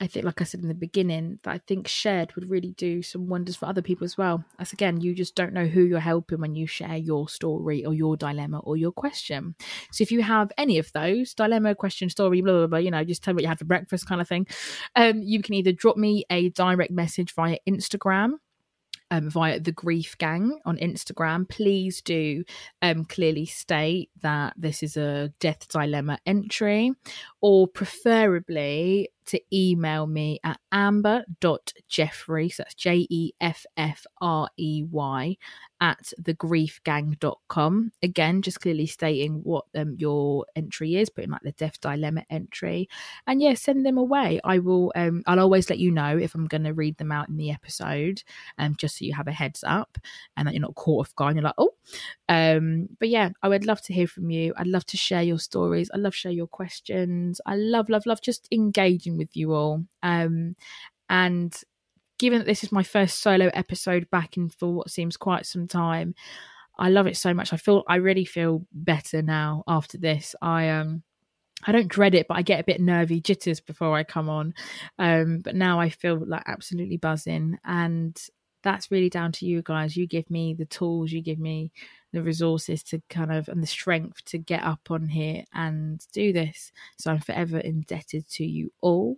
I 0.00 0.06
think, 0.08 0.24
like 0.24 0.40
I 0.40 0.44
said 0.44 0.60
in 0.60 0.68
the 0.68 0.74
beginning, 0.74 1.38
that 1.44 1.50
I 1.52 1.58
think 1.58 1.86
shared 1.86 2.34
would 2.34 2.50
really 2.50 2.72
do 2.72 3.02
some 3.02 3.28
wonders 3.28 3.56
for 3.56 3.66
other 3.66 3.82
people 3.82 4.04
as 4.04 4.18
well. 4.18 4.44
As 4.58 4.72
again, 4.72 5.00
you 5.00 5.14
just 5.14 5.34
don't 5.34 5.52
know 5.52 5.66
who 5.66 5.82
you're 5.82 6.00
helping 6.00 6.40
when 6.40 6.56
you 6.56 6.66
share 6.66 6.96
your 6.96 7.28
story 7.28 7.84
or 7.84 7.94
your 7.94 8.16
dilemma 8.16 8.58
or 8.58 8.76
your 8.76 8.92
question. 8.92 9.54
So 9.92 10.02
if 10.02 10.10
you 10.10 10.22
have 10.22 10.50
any 10.58 10.78
of 10.78 10.90
those 10.92 11.32
dilemma, 11.34 11.74
question, 11.74 12.10
story, 12.10 12.40
blah 12.40 12.52
blah 12.52 12.66
blah, 12.66 12.78
you 12.78 12.90
know, 12.90 13.04
just 13.04 13.22
tell 13.22 13.34
me 13.34 13.36
what 13.36 13.42
you 13.42 13.48
had 13.48 13.58
for 13.58 13.66
breakfast, 13.66 14.08
kind 14.08 14.20
of 14.20 14.28
thing. 14.28 14.46
Um, 14.96 15.22
you 15.22 15.42
can 15.42 15.54
either 15.54 15.72
drop 15.72 15.96
me 15.96 16.24
a 16.28 16.50
direct 16.50 16.90
message 16.90 17.32
via 17.34 17.58
Instagram 17.68 18.34
um, 19.10 19.30
via 19.30 19.60
the 19.60 19.72
Grief 19.72 20.16
Gang 20.18 20.58
on 20.64 20.76
Instagram, 20.78 21.48
please 21.48 22.02
do 22.02 22.44
um, 22.82 23.04
clearly 23.04 23.46
state 23.46 24.10
that 24.22 24.54
this 24.56 24.82
is 24.82 24.96
a 24.96 25.32
death 25.40 25.68
dilemma 25.68 26.18
entry, 26.26 26.92
or 27.40 27.68
preferably 27.68 29.08
to 29.26 29.40
email 29.52 30.06
me 30.06 30.38
at 30.44 30.58
amber.jeffrey, 30.72 32.48
so 32.48 32.62
that's 32.62 32.74
J 32.74 33.06
E 33.10 33.32
F 33.40 33.64
F 33.76 34.04
R 34.20 34.48
E 34.56 34.84
Y, 34.90 35.36
at 35.84 36.12
thegriefgang.com. 36.22 37.92
Again, 38.02 38.40
just 38.40 38.60
clearly 38.60 38.86
stating 38.86 39.40
what 39.42 39.66
um, 39.74 39.94
your 39.98 40.46
entry 40.56 40.96
is, 40.96 41.10
putting 41.10 41.30
like 41.30 41.42
the 41.42 41.52
death 41.52 41.78
dilemma 41.80 42.24
entry. 42.30 42.88
And 43.26 43.42
yeah, 43.42 43.52
send 43.52 43.84
them 43.84 43.98
away. 43.98 44.40
I 44.44 44.60
will, 44.60 44.92
um, 44.96 45.22
I'll 45.26 45.40
always 45.40 45.68
let 45.68 45.78
you 45.78 45.90
know 45.90 46.16
if 46.16 46.34
I'm 46.34 46.46
going 46.46 46.64
to 46.64 46.72
read 46.72 46.96
them 46.96 47.12
out 47.12 47.28
in 47.28 47.36
the 47.36 47.50
episode, 47.50 48.22
um, 48.56 48.76
just 48.76 48.98
so 48.98 49.04
you 49.04 49.12
have 49.12 49.28
a 49.28 49.32
heads 49.32 49.62
up 49.66 49.98
and 50.38 50.48
that 50.48 50.54
you're 50.54 50.62
not 50.62 50.74
caught 50.74 51.06
off 51.06 51.14
guard. 51.16 51.32
and 51.32 51.42
You're 51.42 51.48
like, 51.48 51.54
oh, 51.58 51.74
um, 52.30 52.88
but 52.98 53.10
yeah, 53.10 53.30
I 53.42 53.48
would 53.48 53.66
love 53.66 53.82
to 53.82 53.92
hear 53.92 54.06
from 54.06 54.30
you. 54.30 54.54
I'd 54.56 54.66
love 54.66 54.86
to 54.86 54.96
share 54.96 55.22
your 55.22 55.38
stories. 55.38 55.90
I 55.92 55.98
love 55.98 56.14
share 56.14 56.32
your 56.32 56.46
questions. 56.46 57.42
I 57.44 57.56
love, 57.56 57.90
love, 57.90 58.06
love 58.06 58.22
just 58.22 58.48
engaging 58.50 59.13
with 59.16 59.36
you 59.36 59.52
all. 59.52 59.84
Um, 60.02 60.56
and 61.08 61.54
given 62.18 62.38
that 62.38 62.46
this 62.46 62.64
is 62.64 62.72
my 62.72 62.82
first 62.82 63.20
solo 63.20 63.50
episode 63.54 64.08
back 64.10 64.36
in 64.36 64.48
for 64.48 64.72
what 64.72 64.90
seems 64.90 65.16
quite 65.16 65.46
some 65.46 65.66
time, 65.66 66.14
I 66.78 66.90
love 66.90 67.06
it 67.06 67.16
so 67.16 67.32
much. 67.34 67.52
I 67.52 67.56
feel 67.56 67.84
I 67.88 67.96
really 67.96 68.24
feel 68.24 68.66
better 68.72 69.22
now 69.22 69.62
after 69.68 69.98
this. 69.98 70.34
I 70.42 70.70
um 70.70 71.02
I 71.66 71.72
don't 71.72 71.88
dread 71.88 72.14
it, 72.14 72.26
but 72.28 72.36
I 72.36 72.42
get 72.42 72.60
a 72.60 72.64
bit 72.64 72.80
nervy 72.80 73.20
jitters 73.20 73.60
before 73.60 73.96
I 73.96 74.04
come 74.04 74.28
on. 74.28 74.54
Um, 74.98 75.38
but 75.38 75.54
now 75.54 75.80
I 75.80 75.88
feel 75.88 76.22
like 76.26 76.42
absolutely 76.46 76.98
buzzing. 76.98 77.58
And 77.64 78.20
that's 78.62 78.90
really 78.90 79.08
down 79.08 79.32
to 79.32 79.46
you 79.46 79.62
guys. 79.62 79.96
You 79.96 80.06
give 80.06 80.28
me 80.30 80.54
the 80.54 80.66
tools, 80.66 81.12
you 81.12 81.22
give 81.22 81.38
me 81.38 81.72
the 82.14 82.22
resources 82.22 82.82
to 82.84 83.02
kind 83.10 83.32
of 83.32 83.48
and 83.48 83.62
the 83.62 83.66
strength 83.66 84.24
to 84.26 84.38
get 84.38 84.62
up 84.62 84.90
on 84.90 85.08
here 85.08 85.44
and 85.52 86.04
do 86.12 86.32
this. 86.32 86.72
So 86.98 87.10
I'm 87.10 87.20
forever 87.20 87.58
indebted 87.58 88.28
to 88.30 88.44
you 88.44 88.72
all. 88.80 89.16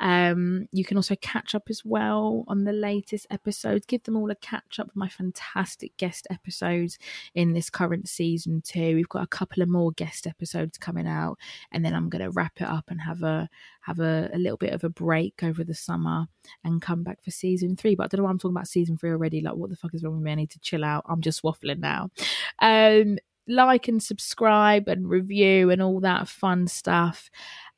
Um, 0.00 0.66
you 0.72 0.84
can 0.84 0.96
also 0.96 1.14
catch 1.20 1.54
up 1.54 1.64
as 1.68 1.84
well 1.84 2.44
on 2.48 2.64
the 2.64 2.72
latest 2.72 3.26
episodes. 3.30 3.86
Give 3.86 4.02
them 4.02 4.16
all 4.16 4.30
a 4.30 4.36
catch 4.36 4.80
up 4.80 4.88
with 4.88 4.96
my 4.96 5.08
fantastic 5.08 5.96
guest 5.96 6.26
episodes 6.30 6.98
in 7.34 7.52
this 7.52 7.70
current 7.70 8.08
season 8.08 8.62
too. 8.62 8.96
We've 8.96 9.08
got 9.08 9.24
a 9.24 9.28
couple 9.28 9.62
of 9.62 9.68
more 9.68 9.92
guest 9.92 10.26
episodes 10.26 10.78
coming 10.78 11.06
out, 11.06 11.38
and 11.70 11.84
then 11.84 11.94
I'm 11.94 12.08
going 12.08 12.22
to 12.22 12.30
wrap 12.30 12.60
it 12.60 12.68
up 12.68 12.86
and 12.88 13.00
have 13.00 13.22
a 13.22 13.48
have 13.88 14.00
a, 14.00 14.28
a, 14.34 14.38
little 14.38 14.58
bit 14.58 14.74
of 14.74 14.84
a 14.84 14.90
break 14.90 15.42
over 15.42 15.64
the 15.64 15.74
summer 15.74 16.26
and 16.62 16.82
come 16.82 17.02
back 17.02 17.22
for 17.24 17.30
season 17.30 17.74
three. 17.74 17.94
But 17.94 18.04
I 18.04 18.06
don't 18.08 18.18
know 18.18 18.24
why 18.24 18.30
I'm 18.30 18.38
talking 18.38 18.54
about 18.54 18.68
season 18.68 18.98
three 18.98 19.10
already. 19.10 19.40
Like, 19.40 19.54
what 19.54 19.70
the 19.70 19.76
fuck 19.76 19.94
is 19.94 20.04
wrong 20.04 20.14
with 20.14 20.22
me? 20.22 20.32
I 20.32 20.34
need 20.34 20.50
to 20.50 20.58
chill 20.60 20.84
out. 20.84 21.06
I'm 21.08 21.22
just 21.22 21.42
waffling 21.42 21.78
now. 21.78 22.10
Um, 22.60 23.18
like 23.46 23.88
and 23.88 24.02
subscribe 24.02 24.88
and 24.88 25.08
review 25.08 25.70
and 25.70 25.82
all 25.82 26.00
that 26.00 26.28
fun 26.28 26.66
stuff. 26.66 27.30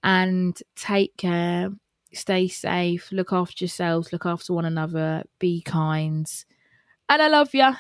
And 0.03 0.59
take 0.77 1.17
care. 1.17 1.71
Stay 2.13 2.49
safe. 2.49 3.11
Look 3.13 3.33
after 3.33 3.65
yourselves. 3.65 4.13
Look 4.13 4.27
after 4.27 4.53
one 4.53 4.65
another. 4.65 5.25
Be 5.39 5.63
kind. 5.63 6.27
And 7.09 7.23
I 7.23 7.29
love 7.29 7.55
you. 7.55 7.71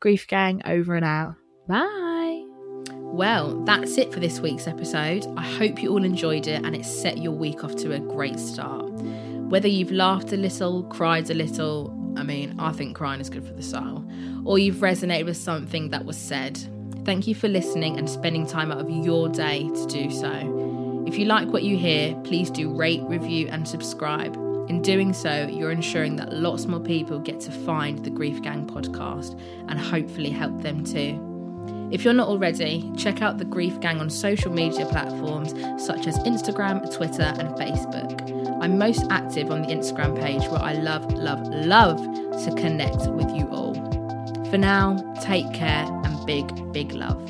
Grief 0.00 0.26
Gang 0.26 0.62
over 0.64 0.94
and 0.94 1.04
out. 1.04 1.34
Bye. 1.68 2.44
Well, 2.90 3.64
that's 3.64 3.98
it 3.98 4.12
for 4.12 4.20
this 4.20 4.40
week's 4.40 4.66
episode. 4.66 5.26
I 5.36 5.42
hope 5.42 5.82
you 5.82 5.90
all 5.90 6.04
enjoyed 6.04 6.46
it 6.46 6.64
and 6.64 6.76
it 6.76 6.84
set 6.84 7.18
your 7.18 7.32
week 7.32 7.64
off 7.64 7.74
to 7.76 7.92
a 7.92 7.98
great 7.98 8.38
start. 8.38 8.90
Whether 8.92 9.68
you've 9.68 9.90
laughed 9.90 10.32
a 10.32 10.36
little, 10.36 10.84
cried 10.84 11.28
a 11.30 11.34
little, 11.34 11.88
I 12.18 12.24
mean, 12.24 12.58
I 12.58 12.72
think 12.72 12.96
crying 12.96 13.20
is 13.20 13.30
good 13.30 13.46
for 13.46 13.52
the 13.52 13.62
soul, 13.62 14.04
or 14.44 14.58
you've 14.58 14.76
resonated 14.76 15.26
with 15.26 15.36
something 15.36 15.90
that 15.90 16.04
was 16.04 16.16
said, 16.16 16.58
thank 17.04 17.26
you 17.26 17.34
for 17.34 17.48
listening 17.48 17.96
and 17.96 18.10
spending 18.10 18.46
time 18.46 18.72
out 18.72 18.78
of 18.78 18.90
your 18.90 19.28
day 19.28 19.68
to 19.68 19.86
do 19.86 20.10
so. 20.10 21.04
If 21.06 21.16
you 21.18 21.24
like 21.24 21.48
what 21.48 21.62
you 21.62 21.78
hear, 21.78 22.14
please 22.24 22.50
do 22.50 22.74
rate, 22.74 23.00
review, 23.04 23.48
and 23.48 23.66
subscribe. 23.66 24.34
In 24.68 24.82
doing 24.82 25.14
so, 25.14 25.46
you're 25.46 25.70
ensuring 25.70 26.16
that 26.16 26.32
lots 26.34 26.66
more 26.66 26.80
people 26.80 27.18
get 27.18 27.40
to 27.40 27.50
find 27.50 28.04
the 28.04 28.10
Grief 28.10 28.42
Gang 28.42 28.66
podcast 28.66 29.40
and 29.68 29.78
hopefully 29.78 30.28
help 30.28 30.60
them 30.60 30.84
too. 30.84 31.24
If 31.90 32.04
you're 32.04 32.12
not 32.12 32.28
already, 32.28 32.92
check 32.98 33.22
out 33.22 33.38
the 33.38 33.46
Grief 33.46 33.80
Gang 33.80 34.00
on 34.00 34.10
social 34.10 34.52
media 34.52 34.84
platforms 34.84 35.52
such 35.82 36.06
as 36.06 36.18
Instagram, 36.18 36.94
Twitter, 36.94 37.22
and 37.22 37.48
Facebook. 37.56 38.37
I'm 38.60 38.76
most 38.76 39.06
active 39.08 39.52
on 39.52 39.62
the 39.62 39.68
Instagram 39.68 40.20
page 40.20 40.42
where 40.48 40.60
I 40.60 40.72
love, 40.72 41.12
love, 41.12 41.46
love 41.48 41.98
to 42.44 42.54
connect 42.56 43.06
with 43.06 43.30
you 43.30 43.48
all. 43.50 43.74
For 44.50 44.58
now, 44.58 44.96
take 45.20 45.52
care 45.52 45.84
and 45.86 46.26
big, 46.26 46.72
big 46.72 46.90
love. 46.92 47.22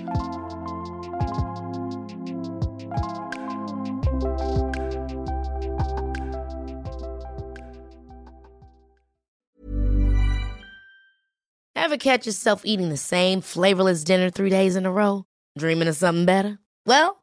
Ever 11.76 11.98
catch 11.98 12.26
yourself 12.26 12.62
eating 12.64 12.88
the 12.88 12.96
same 12.96 13.42
flavorless 13.42 14.02
dinner 14.02 14.30
three 14.30 14.50
days 14.50 14.76
in 14.76 14.86
a 14.86 14.92
row? 14.92 15.26
Dreaming 15.58 15.88
of 15.88 15.96
something 15.96 16.24
better? 16.24 16.58
Well, 16.86 17.22